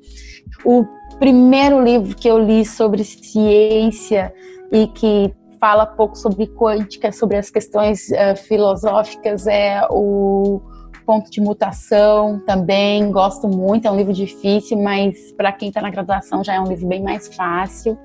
O 0.65 0.85
primeiro 1.19 1.83
livro 1.83 2.17
que 2.17 2.29
eu 2.29 2.39
li 2.39 2.65
sobre 2.65 3.05
ciência 3.05 4.35
e 4.73 4.89
que 4.89 5.33
fala 5.65 5.87
pouco 5.87 6.15
sobre 6.15 6.47
quântica, 6.47 7.11
sobre 7.11 7.39
as 7.39 7.49
questões 7.49 8.13
eh, 8.13 8.35
filosóficas, 8.35 9.47
é 9.47 9.81
o 9.89 10.61
Ponto 11.07 11.31
de 11.31 11.41
Mutação 11.41 12.39
também, 12.47 13.11
gosto 13.11 13.49
muito, 13.49 13.89
é 13.89 13.91
um 13.91 13.97
livro 13.97 14.13
difícil, 14.13 14.77
mas 14.77 15.33
para 15.33 15.51
quem 15.53 15.69
está 15.69 15.81
na 15.81 15.89
graduação 15.89 16.45
já 16.45 16.53
é 16.53 16.61
um 16.61 16.67
livro 16.67 16.87
bem 16.87 17.03
mais 17.03 17.35
fácil. 17.35 17.97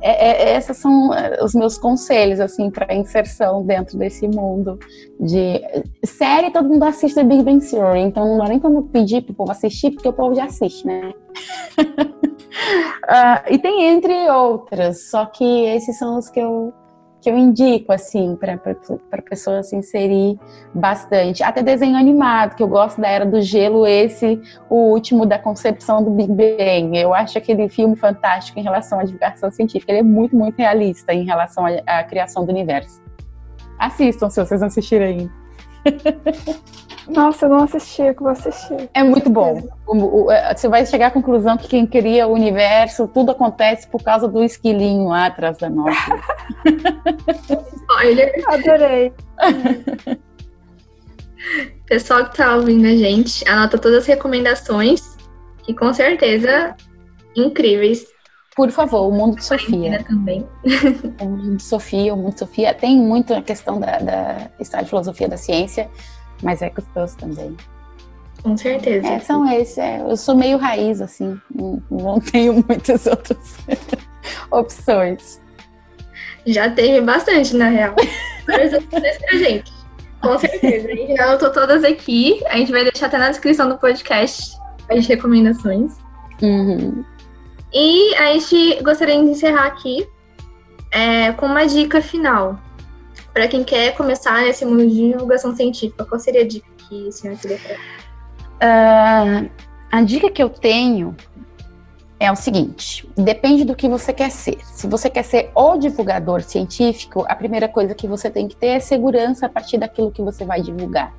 É, 0.00 0.52
é, 0.52 0.56
esses 0.56 0.76
são 0.76 1.12
eh, 1.12 1.42
os 1.42 1.52
meus 1.52 1.76
conselhos, 1.76 2.38
assim, 2.38 2.70
para 2.70 2.94
inserção 2.94 3.64
dentro 3.64 3.98
desse 3.98 4.28
mundo 4.28 4.78
de 5.18 5.60
série. 6.04 6.52
Todo 6.52 6.68
mundo 6.68 6.84
assiste 6.84 7.24
Big 7.24 7.42
Bang 7.42 7.68
Theory, 7.68 8.02
então 8.02 8.24
não 8.24 8.38
dá 8.38 8.44
nem 8.44 8.60
como 8.60 8.84
pedir 8.84 9.22
pro 9.22 9.34
povo 9.34 9.50
assistir, 9.50 9.90
porque 9.90 10.08
o 10.08 10.12
povo 10.12 10.32
já 10.32 10.44
assiste, 10.44 10.86
né? 10.86 11.12
Ah, 13.12 13.42
e 13.48 13.58
tem 13.58 13.84
entre 13.84 14.30
outras, 14.30 15.08
só 15.08 15.24
que 15.24 15.44
esses 15.44 15.96
são 15.98 16.18
os 16.18 16.28
que 16.28 16.38
eu 16.38 16.72
que 17.20 17.28
eu 17.28 17.36
indico 17.36 17.92
assim 17.92 18.36
para 18.36 18.58
pessoa 19.22 19.62
se 19.62 19.76
inserir 19.76 20.38
bastante. 20.74 21.42
Até 21.42 21.62
desenho 21.62 21.96
animado, 21.96 22.54
que 22.56 22.62
eu 22.62 22.68
gosto 22.68 23.00
da 23.00 23.08
Era 23.08 23.26
do 23.26 23.40
Gelo, 23.40 23.86
esse 23.86 24.40
o 24.68 24.76
último 24.90 25.26
da 25.26 25.38
concepção 25.38 26.02
do 26.02 26.10
Big 26.10 26.32
Bang. 26.32 26.98
Eu 26.98 27.12
acho 27.14 27.36
aquele 27.36 27.68
filme 27.68 27.96
fantástico 27.96 28.58
em 28.58 28.62
relação 28.62 28.98
à 28.98 29.04
divulgação 29.04 29.50
científica. 29.50 29.92
Ele 29.92 30.00
é 30.00 30.02
muito 30.02 30.34
muito 30.34 30.56
realista 30.56 31.12
em 31.12 31.24
relação 31.24 31.64
à, 31.66 31.70
à 31.86 32.04
criação 32.04 32.44
do 32.44 32.50
universo. 32.50 33.02
Assistam 33.78 34.28
se 34.30 34.44
vocês 34.44 34.60
não 34.60 34.68
assistirem. 34.68 35.30
Nossa, 37.08 37.46
eu 37.46 37.50
não 37.50 37.62
assisti, 37.64 38.02
eu 38.02 38.14
que 38.14 38.22
vou 38.22 38.30
assistir. 38.32 38.88
É 38.94 39.02
muito 39.02 39.28
bom. 39.30 39.60
O- 39.86 40.24
o- 40.26 40.30
é, 40.30 40.54
você 40.54 40.68
vai 40.68 40.84
chegar 40.86 41.08
à 41.08 41.10
conclusão 41.10 41.56
que 41.56 41.66
quem 41.68 41.86
cria 41.86 42.26
o 42.26 42.32
universo, 42.32 43.08
tudo 43.08 43.32
acontece 43.32 43.86
por 43.88 44.02
causa 44.02 44.28
do 44.28 44.42
esquilinho 44.42 45.08
lá 45.08 45.26
atrás 45.26 45.58
da 45.58 45.68
nossa. 45.68 46.20
Spoiler. 47.74 48.42
Adorei. 48.46 49.12
Pessoal 51.86 52.26
que 52.28 52.36
tá 52.36 52.54
ouvindo 52.56 52.86
a 52.86 52.94
gente, 52.94 53.46
anota 53.48 53.76
todas 53.78 53.98
as 53.98 54.06
recomendações, 54.06 55.16
que 55.64 55.74
com 55.74 55.92
certeza 55.92 56.76
incríveis. 57.36 58.04
Por 58.54 58.70
favor, 58.70 59.08
o 59.08 59.12
mundo 59.12 59.36
de 59.36 59.44
Sofia. 59.44 60.04
Também. 60.04 60.46
O 61.20 61.24
mundo 61.24 61.56
de 61.56 61.62
Sofia, 61.62 62.12
o 62.12 62.16
mundo 62.16 62.34
de 62.34 62.40
Sofia 62.40 62.74
tem 62.74 62.96
muito 62.98 63.32
a 63.32 63.40
questão 63.42 63.80
da, 63.80 63.98
da 63.98 64.50
história 64.60 64.84
de 64.84 64.90
filosofia 64.90 65.28
da 65.28 65.36
ciência, 65.36 65.88
mas 66.42 66.62
é 66.62 66.70
gostoso 66.70 67.16
também. 67.16 67.56
Com 68.42 68.56
certeza. 68.56 69.06
É, 69.06 69.18
são 69.20 69.50
esses. 69.52 69.78
é, 69.78 70.00
eu 70.00 70.16
sou 70.16 70.34
meio 70.34 70.56
raiz, 70.56 71.00
assim, 71.00 71.38
não, 71.54 71.82
não 71.90 72.20
tenho 72.20 72.64
muitas 72.66 73.06
outras 73.06 73.56
opções. 74.50 75.40
Já 76.46 76.70
teve 76.70 77.00
bastante, 77.02 77.54
na 77.54 77.68
real. 77.68 77.94
Várias 78.46 78.72
opções 78.72 79.18
pra 79.18 79.36
gente. 79.36 79.72
Com 80.20 80.38
certeza. 80.38 80.88
A 80.88 80.94
gente 80.94 81.16
já 81.16 81.24
anotou 81.24 81.50
todas 81.50 81.84
aqui. 81.84 82.42
A 82.46 82.56
gente 82.56 82.72
vai 82.72 82.82
deixar 82.82 83.06
até 83.06 83.18
na 83.18 83.28
descrição 83.30 83.68
do 83.68 83.76
podcast 83.76 84.56
as 84.90 85.06
recomendações. 85.06 85.98
Uhum. 86.42 87.04
E 87.72 88.14
a 88.16 88.32
gente 88.32 88.82
gostaria 88.82 89.16
de 89.16 89.30
encerrar 89.30 89.66
aqui 89.66 90.06
é, 90.90 91.32
com 91.32 91.46
uma 91.46 91.66
dica 91.66 92.02
final. 92.02 92.58
Para 93.32 93.46
quem 93.46 93.62
quer 93.62 93.96
começar 93.96 94.42
nesse 94.42 94.64
mundo 94.64 94.86
de 94.88 95.12
divulgação 95.12 95.54
científica, 95.54 96.04
qual 96.04 96.18
seria 96.18 96.42
a 96.42 96.46
dica 96.46 96.66
que 96.88 97.08
o 97.08 97.12
senhor 97.12 97.36
queria 97.36 97.58
dar? 97.58 97.78
Ah, 98.60 99.44
a 99.90 100.02
dica 100.02 100.30
que 100.30 100.42
eu 100.42 100.50
tenho 100.50 101.16
é 102.20 102.30
o 102.30 102.36
seguinte: 102.36 103.08
depende 103.16 103.64
do 103.64 103.74
que 103.74 103.88
você 103.88 104.12
quer 104.12 104.30
ser. 104.30 104.58
Se 104.64 104.86
você 104.86 105.08
quer 105.08 105.24
ser 105.24 105.50
o 105.54 105.76
divulgador 105.76 106.42
científico, 106.42 107.24
a 107.28 107.34
primeira 107.34 107.66
coisa 107.66 107.94
que 107.94 108.06
você 108.06 108.30
tem 108.30 108.46
que 108.46 108.54
ter 108.54 108.68
é 108.68 108.80
segurança 108.80 109.46
a 109.46 109.48
partir 109.48 109.78
daquilo 109.78 110.10
que 110.10 110.22
você 110.22 110.44
vai 110.44 110.60
divulgar. 110.60 111.14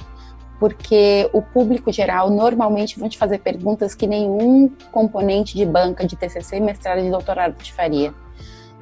Porque 0.59 1.27
o 1.33 1.41
público 1.41 1.91
geral 1.91 2.29
normalmente 2.29 2.99
vão 2.99 3.09
te 3.09 3.17
fazer 3.17 3.39
perguntas 3.39 3.95
que 3.95 4.05
nenhum 4.05 4.69
componente 4.91 5.55
de 5.55 5.65
banca 5.65 6.05
de 6.05 6.15
TCC, 6.15 6.59
mestrado 6.59 6.99
e 6.99 7.09
doutorado 7.09 7.55
te 7.55 7.73
faria. 7.73 8.13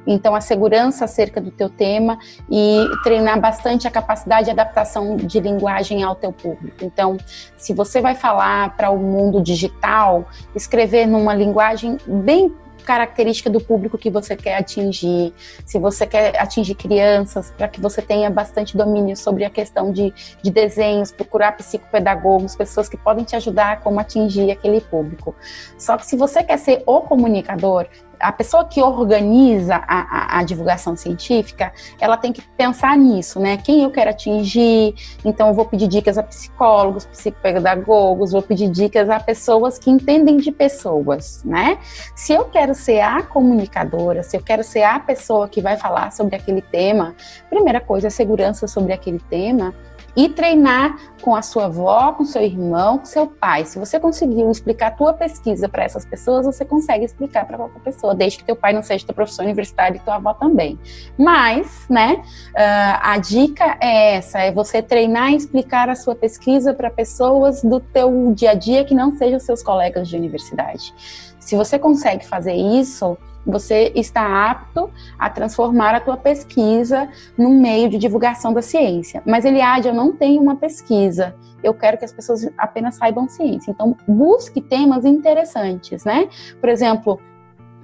Então, 0.06 0.34
a 0.34 0.40
segurança 0.40 1.04
acerca 1.04 1.40
do 1.40 1.50
teu 1.50 1.68
tema 1.68 2.18
e 2.50 2.84
treinar 3.02 3.40
bastante 3.40 3.86
a 3.86 3.90
capacidade 3.90 4.46
de 4.46 4.50
adaptação 4.50 5.16
de 5.16 5.40
linguagem 5.40 6.02
ao 6.02 6.14
teu 6.14 6.32
público. 6.32 6.84
Então, 6.84 7.16
se 7.56 7.72
você 7.72 8.00
vai 8.00 8.14
falar 8.14 8.76
para 8.76 8.90
o 8.90 8.98
mundo 8.98 9.42
digital, 9.42 10.26
escrever 10.54 11.06
numa 11.06 11.34
linguagem 11.34 11.98
bem 12.06 12.54
característica 12.80 13.48
do 13.48 13.60
público 13.60 13.96
que 13.96 14.10
você 14.10 14.34
quer 14.34 14.56
atingir. 14.56 15.32
Se 15.64 15.78
você 15.78 16.06
quer 16.06 16.36
atingir 16.40 16.74
crianças, 16.74 17.52
para 17.56 17.68
que 17.68 17.80
você 17.80 18.02
tenha 18.02 18.28
bastante 18.30 18.76
domínio 18.76 19.16
sobre 19.16 19.44
a 19.44 19.50
questão 19.50 19.92
de, 19.92 20.12
de 20.42 20.50
desenhos, 20.50 21.12
procurar 21.12 21.52
psicopedagogos, 21.52 22.56
pessoas 22.56 22.88
que 22.88 22.96
podem 22.96 23.24
te 23.24 23.36
ajudar 23.36 23.72
a 23.72 23.76
como 23.76 24.00
atingir 24.00 24.50
aquele 24.50 24.80
público. 24.80 25.34
Só 25.78 25.96
que 25.96 26.06
se 26.06 26.16
você 26.16 26.42
quer 26.42 26.58
ser 26.58 26.82
o 26.86 27.00
comunicador, 27.02 27.86
a 28.20 28.30
pessoa 28.30 28.64
que 28.64 28.82
organiza 28.82 29.76
a, 29.76 30.36
a, 30.36 30.38
a, 30.38 30.42
divulgação 30.44 30.94
científica, 30.94 31.72
ela 31.98 32.16
tem 32.16 32.32
que 32.32 32.42
pensar 32.56 32.96
nisso, 32.96 33.40
né? 33.40 33.56
Quem 33.56 33.82
eu 33.82 33.90
quero 33.90 34.10
atingir, 34.10 34.94
então 35.24 35.48
eu 35.48 35.54
vou 35.54 35.64
pedir 35.64 35.88
dicas 35.88 36.18
a 36.18 36.22
psicólogos, 36.22 37.06
psicopedagogos, 37.06 38.32
vou 38.32 38.42
pedir 38.42 38.68
dicas 38.68 39.08
a 39.08 39.18
pessoas 39.18 39.78
que 39.78 39.90
entendem 39.90 40.36
de 40.36 40.52
pessoas, 40.52 41.42
né? 41.44 41.78
Se 42.14 42.32
eu 42.32 42.44
quero 42.44 42.74
ser 42.74 43.00
a 43.00 43.22
comunicadora, 43.22 44.22
se 44.22 44.36
eu 44.36 44.42
quero 44.42 44.62
ser 44.62 44.82
a 44.82 45.00
pessoa 45.00 45.48
que 45.48 45.62
vai 45.62 45.76
falar 45.76 46.12
sobre 46.12 46.36
aquele 46.36 46.60
tema, 46.60 47.14
primeira 47.48 47.80
coisa 47.80 48.08
é 48.08 48.10
segurança 48.10 48.68
sobre 48.68 48.92
aquele 48.92 49.20
tema, 49.30 49.74
e 50.16 50.28
treinar 50.28 50.96
com 51.22 51.34
a 51.34 51.42
sua 51.42 51.66
avó, 51.66 52.12
com 52.12 52.24
seu 52.24 52.42
irmão, 52.42 52.98
com 52.98 53.04
seu 53.04 53.26
pai. 53.26 53.64
Se 53.64 53.78
você 53.78 54.00
conseguiu 54.00 54.50
explicar 54.50 54.88
a 54.88 54.90
tua 54.90 55.12
pesquisa 55.12 55.68
para 55.68 55.84
essas 55.84 56.04
pessoas, 56.04 56.46
você 56.46 56.64
consegue 56.64 57.04
explicar 57.04 57.46
para 57.46 57.58
qualquer 57.58 57.80
pessoa, 57.80 58.14
desde 58.14 58.38
que 58.38 58.44
teu 58.44 58.56
pai 58.56 58.72
não 58.72 58.82
seja 58.82 59.04
teu 59.04 59.14
professor 59.14 59.44
universitário 59.44 59.96
e 59.96 60.00
tua 60.00 60.16
avó 60.16 60.32
também. 60.34 60.78
Mas, 61.18 61.86
né, 61.88 62.22
uh, 62.50 62.98
a 63.02 63.18
dica 63.18 63.76
é 63.80 64.16
essa, 64.16 64.40
é 64.40 64.50
você 64.50 64.82
treinar 64.82 65.32
e 65.32 65.36
explicar 65.36 65.88
a 65.88 65.94
sua 65.94 66.14
pesquisa 66.14 66.72
para 66.72 66.90
pessoas 66.90 67.62
do 67.62 67.80
teu 67.80 68.32
dia 68.34 68.52
a 68.52 68.54
dia 68.54 68.84
que 68.84 68.94
não 68.94 69.16
sejam 69.16 69.38
seus 69.38 69.62
colegas 69.62 70.08
de 70.08 70.16
universidade. 70.16 70.94
Se 71.38 71.56
você 71.56 71.78
consegue 71.78 72.26
fazer 72.26 72.54
isso, 72.54 73.16
você 73.46 73.92
está 73.94 74.50
apto 74.50 74.90
a 75.18 75.30
transformar 75.30 75.94
a 75.94 76.00
tua 76.00 76.16
pesquisa 76.16 77.08
num 77.36 77.60
meio 77.60 77.88
de 77.88 77.98
divulgação 77.98 78.52
da 78.52 78.62
ciência. 78.62 79.22
Mas, 79.26 79.44
Eliade, 79.44 79.88
eu 79.88 79.94
não 79.94 80.12
tenho 80.12 80.42
uma 80.42 80.56
pesquisa. 80.56 81.34
Eu 81.62 81.74
quero 81.74 81.98
que 81.98 82.04
as 82.04 82.12
pessoas 82.12 82.48
apenas 82.56 82.96
saibam 82.96 83.28
ciência. 83.28 83.70
Então, 83.70 83.96
busque 84.06 84.60
temas 84.60 85.04
interessantes, 85.04 86.04
né? 86.04 86.28
Por 86.60 86.68
exemplo, 86.68 87.20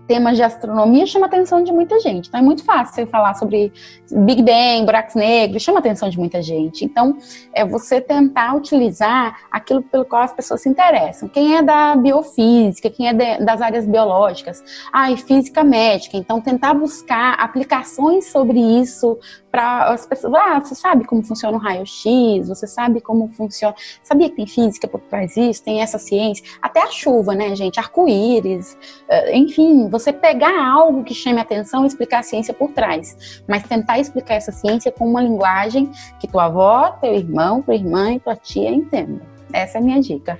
temas 0.07 0.36
de 0.36 0.42
astronomia 0.42 1.07
chama 1.07 1.26
a 1.26 1.28
atenção 1.28 1.62
de 1.62 1.72
muita 1.72 1.98
gente. 2.00 2.28
Então 2.28 2.40
é 2.40 2.42
muito 2.42 2.64
fácil 2.64 3.07
falar 3.07 3.34
sobre 3.34 3.72
Big 4.11 4.42
Bang, 4.42 4.84
buracos 4.84 5.14
negros, 5.14 5.62
chama 5.62 5.78
a 5.78 5.80
atenção 5.80 6.09
de 6.09 6.18
muita 6.18 6.40
gente. 6.42 6.84
Então 6.84 7.18
é 7.52 7.64
você 7.64 8.00
tentar 8.00 8.54
utilizar 8.54 9.36
aquilo 9.50 9.82
pelo 9.82 10.04
qual 10.04 10.22
as 10.22 10.32
pessoas 10.32 10.62
se 10.62 10.68
interessam. 10.68 11.28
Quem 11.28 11.57
é 11.57 11.62
da 11.62 11.96
biofísica, 11.96 12.90
quem 12.90 13.09
é 13.09 13.12
de, 13.12 13.44
das 13.44 13.61
áreas 13.61 13.86
biológicas, 13.86 14.62
ah, 14.92 15.11
e 15.11 15.16
física 15.16 15.64
médica. 15.64 16.16
Então 16.16 16.40
tentar 16.40 16.74
buscar 16.74 17.34
aplicações 17.34 18.26
sobre 18.26 18.61
isso 18.61 19.18
para 19.57 19.92
as 19.92 20.04
pessoas. 20.04 20.34
Ah, 20.34 20.61
você 20.61 20.74
sabe 20.74 21.07
como 21.07 21.22
funciona 21.22 21.57
o 21.57 21.61
raio-x, 21.61 22.46
você 22.46 22.66
sabe 22.66 23.00
como 23.00 23.28
funciona. 23.28 23.74
Sabia 24.02 24.28
que 24.28 24.36
tem 24.36 24.46
física 24.46 24.86
por 24.86 25.00
trás 25.00 25.34
disso, 25.34 25.64
tem 25.64 25.80
essa 25.80 25.98
ciência. 25.98 26.44
Até 26.61 26.82
a 26.82 26.88
chuva, 26.88 27.34
né, 27.34 27.57
gente? 27.57 27.80
Arco-íris. 27.80 28.76
Eh, 29.09 29.38
enfim, 29.38 29.88
você 29.99 30.12
pegar 30.12 30.64
algo 30.64 31.05
que 31.05 31.14
chame 31.14 31.38
a 31.38 31.42
atenção 31.42 31.84
e 31.84 31.86
explicar 31.86 32.20
a 32.20 32.22
ciência 32.22 32.53
por 32.53 32.70
trás. 32.72 33.42
Mas 33.49 33.62
tentar 33.62 33.99
explicar 33.99 34.34
essa 34.34 34.53
ciência 34.53 34.92
com 34.92 35.09
uma 35.09 35.22
linguagem 35.22 35.90
que 36.20 36.28
tua 36.28 36.44
avó, 36.44 36.90
teu 37.01 37.14
irmão, 37.14 37.62
tua 37.62 37.74
irmã 37.74 38.12
e 38.12 38.20
tua 38.20 38.36
tia 38.36 38.70
entendam. 38.70 39.20
Essa 39.53 39.78
é 39.78 39.80
a 39.80 39.84
minha 39.84 40.01
dica. 40.01 40.38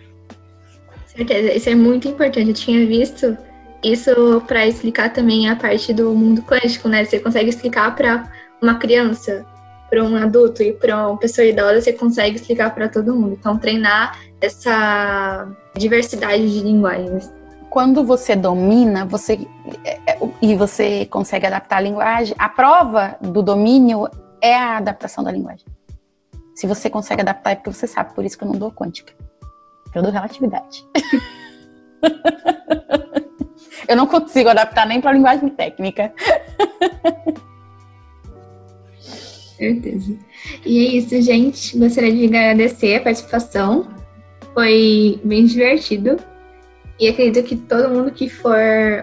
Certeza, 1.07 1.53
isso 1.53 1.71
é 1.71 1.75
muito 1.75 2.09
importante. 2.09 2.49
Eu 2.49 2.55
tinha 2.55 2.87
visto 2.87 3.37
isso 3.83 4.43
para 4.47 4.67
explicar 4.67 5.13
também 5.13 5.49
a 5.49 5.57
parte 5.57 5.93
do 5.93 6.13
mundo 6.13 6.43
quântico, 6.43 6.89
né? 6.89 7.05
Você 7.05 7.19
consegue 7.19 7.49
explicar 7.49 7.95
para 7.95 8.31
uma 8.61 8.75
criança, 8.75 9.47
para 9.89 10.03
um 10.03 10.17
adulto 10.17 10.63
e 10.63 10.73
para 10.73 11.09
uma 11.09 11.17
pessoa 11.17 11.47
idosa, 11.47 11.81
você 11.81 11.93
consegue 11.93 12.37
explicar 12.37 12.75
para 12.75 12.89
todo 12.89 13.15
mundo. 13.15 13.37
Então, 13.39 13.57
treinar 13.57 14.19
essa 14.41 15.49
diversidade 15.77 16.53
de 16.53 16.61
linguagens. 16.61 17.33
Quando 17.77 18.03
você 18.03 18.35
domina, 18.35 19.05
você 19.05 19.47
é, 19.85 20.13
é, 20.13 20.19
e 20.41 20.55
você 20.55 21.05
consegue 21.05 21.45
adaptar 21.45 21.77
a 21.77 21.81
linguagem, 21.81 22.35
a 22.39 22.49
prova 22.49 23.19
do 23.21 23.43
domínio 23.43 24.09
é 24.41 24.57
a 24.57 24.79
adaptação 24.79 25.23
da 25.23 25.31
linguagem. 25.31 25.67
Se 26.55 26.67
você 26.67 26.89
consegue 26.89 27.21
adaptar, 27.21 27.51
é 27.51 27.55
porque 27.57 27.71
você 27.71 27.87
sabe, 27.87 28.15
por 28.15 28.25
isso 28.25 28.39
que 28.39 28.45
eu 28.45 28.49
não 28.49 28.59
dou 28.59 28.73
quântica. 28.73 29.13
Eu 29.95 30.03
dou 30.03 30.11
relatividade. 30.11 30.87
eu 33.87 33.95
não 33.95 34.07
consigo 34.07 34.49
adaptar 34.49 34.87
nem 34.87 34.99
para 34.99 35.11
a 35.11 35.13
linguagem 35.13 35.51
técnica. 35.51 36.15
certeza. 39.59 40.17
E 40.65 40.79
é 40.79 40.97
isso, 40.97 41.21
gente. 41.21 41.79
Gostaria 41.79 42.11
de 42.11 42.25
agradecer 42.25 42.97
a 42.97 43.03
participação. 43.03 43.87
Foi 44.55 45.21
bem 45.23 45.45
divertido. 45.45 46.17
E 46.99 47.09
acredito 47.09 47.45
que 47.45 47.57
todo 47.57 47.91
mundo 47.91 48.11
que 48.11 48.29
for 48.29 48.57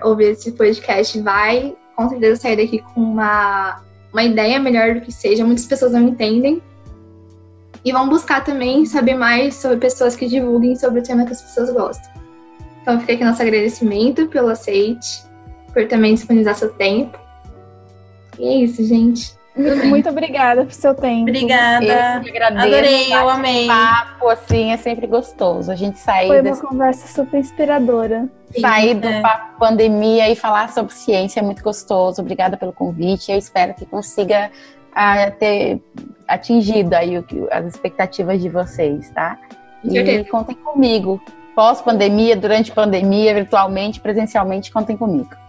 ouvir 0.03 0.31
esse 0.31 0.51
podcast 0.51 1.19
vai, 1.21 1.75
com 1.95 2.09
certeza, 2.09 2.41
sair 2.41 2.57
daqui 2.57 2.79
com 2.79 3.01
uma, 3.01 3.81
uma 4.11 4.23
ideia 4.23 4.59
melhor 4.59 4.95
do 4.95 5.01
que 5.01 5.11
seja. 5.11 5.45
Muitas 5.45 5.65
pessoas 5.65 5.91
não 5.91 6.01
entendem. 6.01 6.61
E 7.85 7.91
vão 7.91 8.09
buscar 8.09 8.43
também 8.43 8.85
saber 8.85 9.13
mais 9.13 9.55
sobre 9.55 9.77
pessoas 9.77 10.15
que 10.15 10.27
divulguem 10.27 10.75
sobre 10.75 11.01
o 11.01 11.03
tema 11.03 11.25
que 11.25 11.33
as 11.33 11.41
pessoas 11.41 11.69
gostam. 11.69 12.11
Então 12.81 12.99
fica 12.99 13.13
aqui 13.13 13.23
nosso 13.23 13.41
agradecimento 13.41 14.27
pelo 14.27 14.49
aceite, 14.49 15.23
por 15.71 15.87
também 15.87 16.15
disponibilizar 16.15 16.55
seu 16.55 16.71
tempo. 16.73 17.19
E 18.39 18.45
é 18.45 18.57
isso, 18.63 18.83
gente. 18.83 19.33
Muito 19.85 20.09
obrigada 20.09 20.63
por 20.63 20.73
seu 20.73 20.95
tempo. 20.95 21.29
Obrigada. 21.29 21.85
Eu 21.85 22.29
agradeço. 22.29 22.67
Adorei, 22.67 23.13
eu 23.13 23.29
amei. 23.29 23.67
papo, 23.67 24.29
assim, 24.29 24.71
é 24.71 24.77
sempre 24.77 25.05
gostoso. 25.05 25.71
A 25.71 25.75
gente 25.75 25.99
sair 25.99 26.27
Foi 26.27 26.37
uma 26.37 26.43
desse... 26.43 26.61
conversa 26.61 27.07
super 27.07 27.39
inspiradora. 27.39 28.27
Sair 28.59 28.95
do 28.95 29.07
é. 29.07 29.21
papo 29.21 29.59
pandemia 29.59 30.29
e 30.29 30.35
falar 30.35 30.69
sobre 30.69 30.93
ciência 30.93 31.39
é 31.39 31.43
muito 31.43 31.63
gostoso. 31.63 32.21
Obrigada 32.21 32.57
pelo 32.57 32.73
convite. 32.73 33.31
Eu 33.31 33.37
espero 33.37 33.73
que 33.75 33.85
consiga 33.85 34.49
uh, 34.91 35.31
ter 35.37 35.79
atingido 36.27 36.93
aí 36.95 37.17
o, 37.17 37.25
as 37.51 37.65
expectativas 37.65 38.41
de 38.41 38.49
vocês, 38.49 39.09
tá? 39.11 39.37
E 39.83 40.23
contem 40.25 40.55
comigo. 40.55 41.21
Pós-pandemia, 41.55 42.35
durante 42.35 42.71
pandemia, 42.71 43.33
virtualmente, 43.35 43.99
presencialmente, 43.99 44.71
contem 44.71 44.97
comigo. 44.97 45.42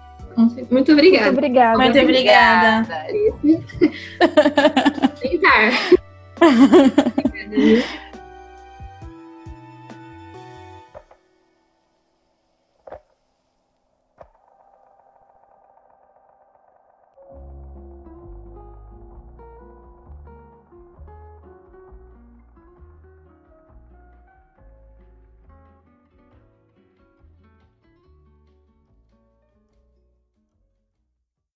Muito 0.71 0.93
obrigada. 0.93 1.27
Muito 1.33 1.39
obrigada. 1.39 1.79
Muito 1.79 1.99
obrigada. 2.01 2.87
Tentar. 5.21 5.73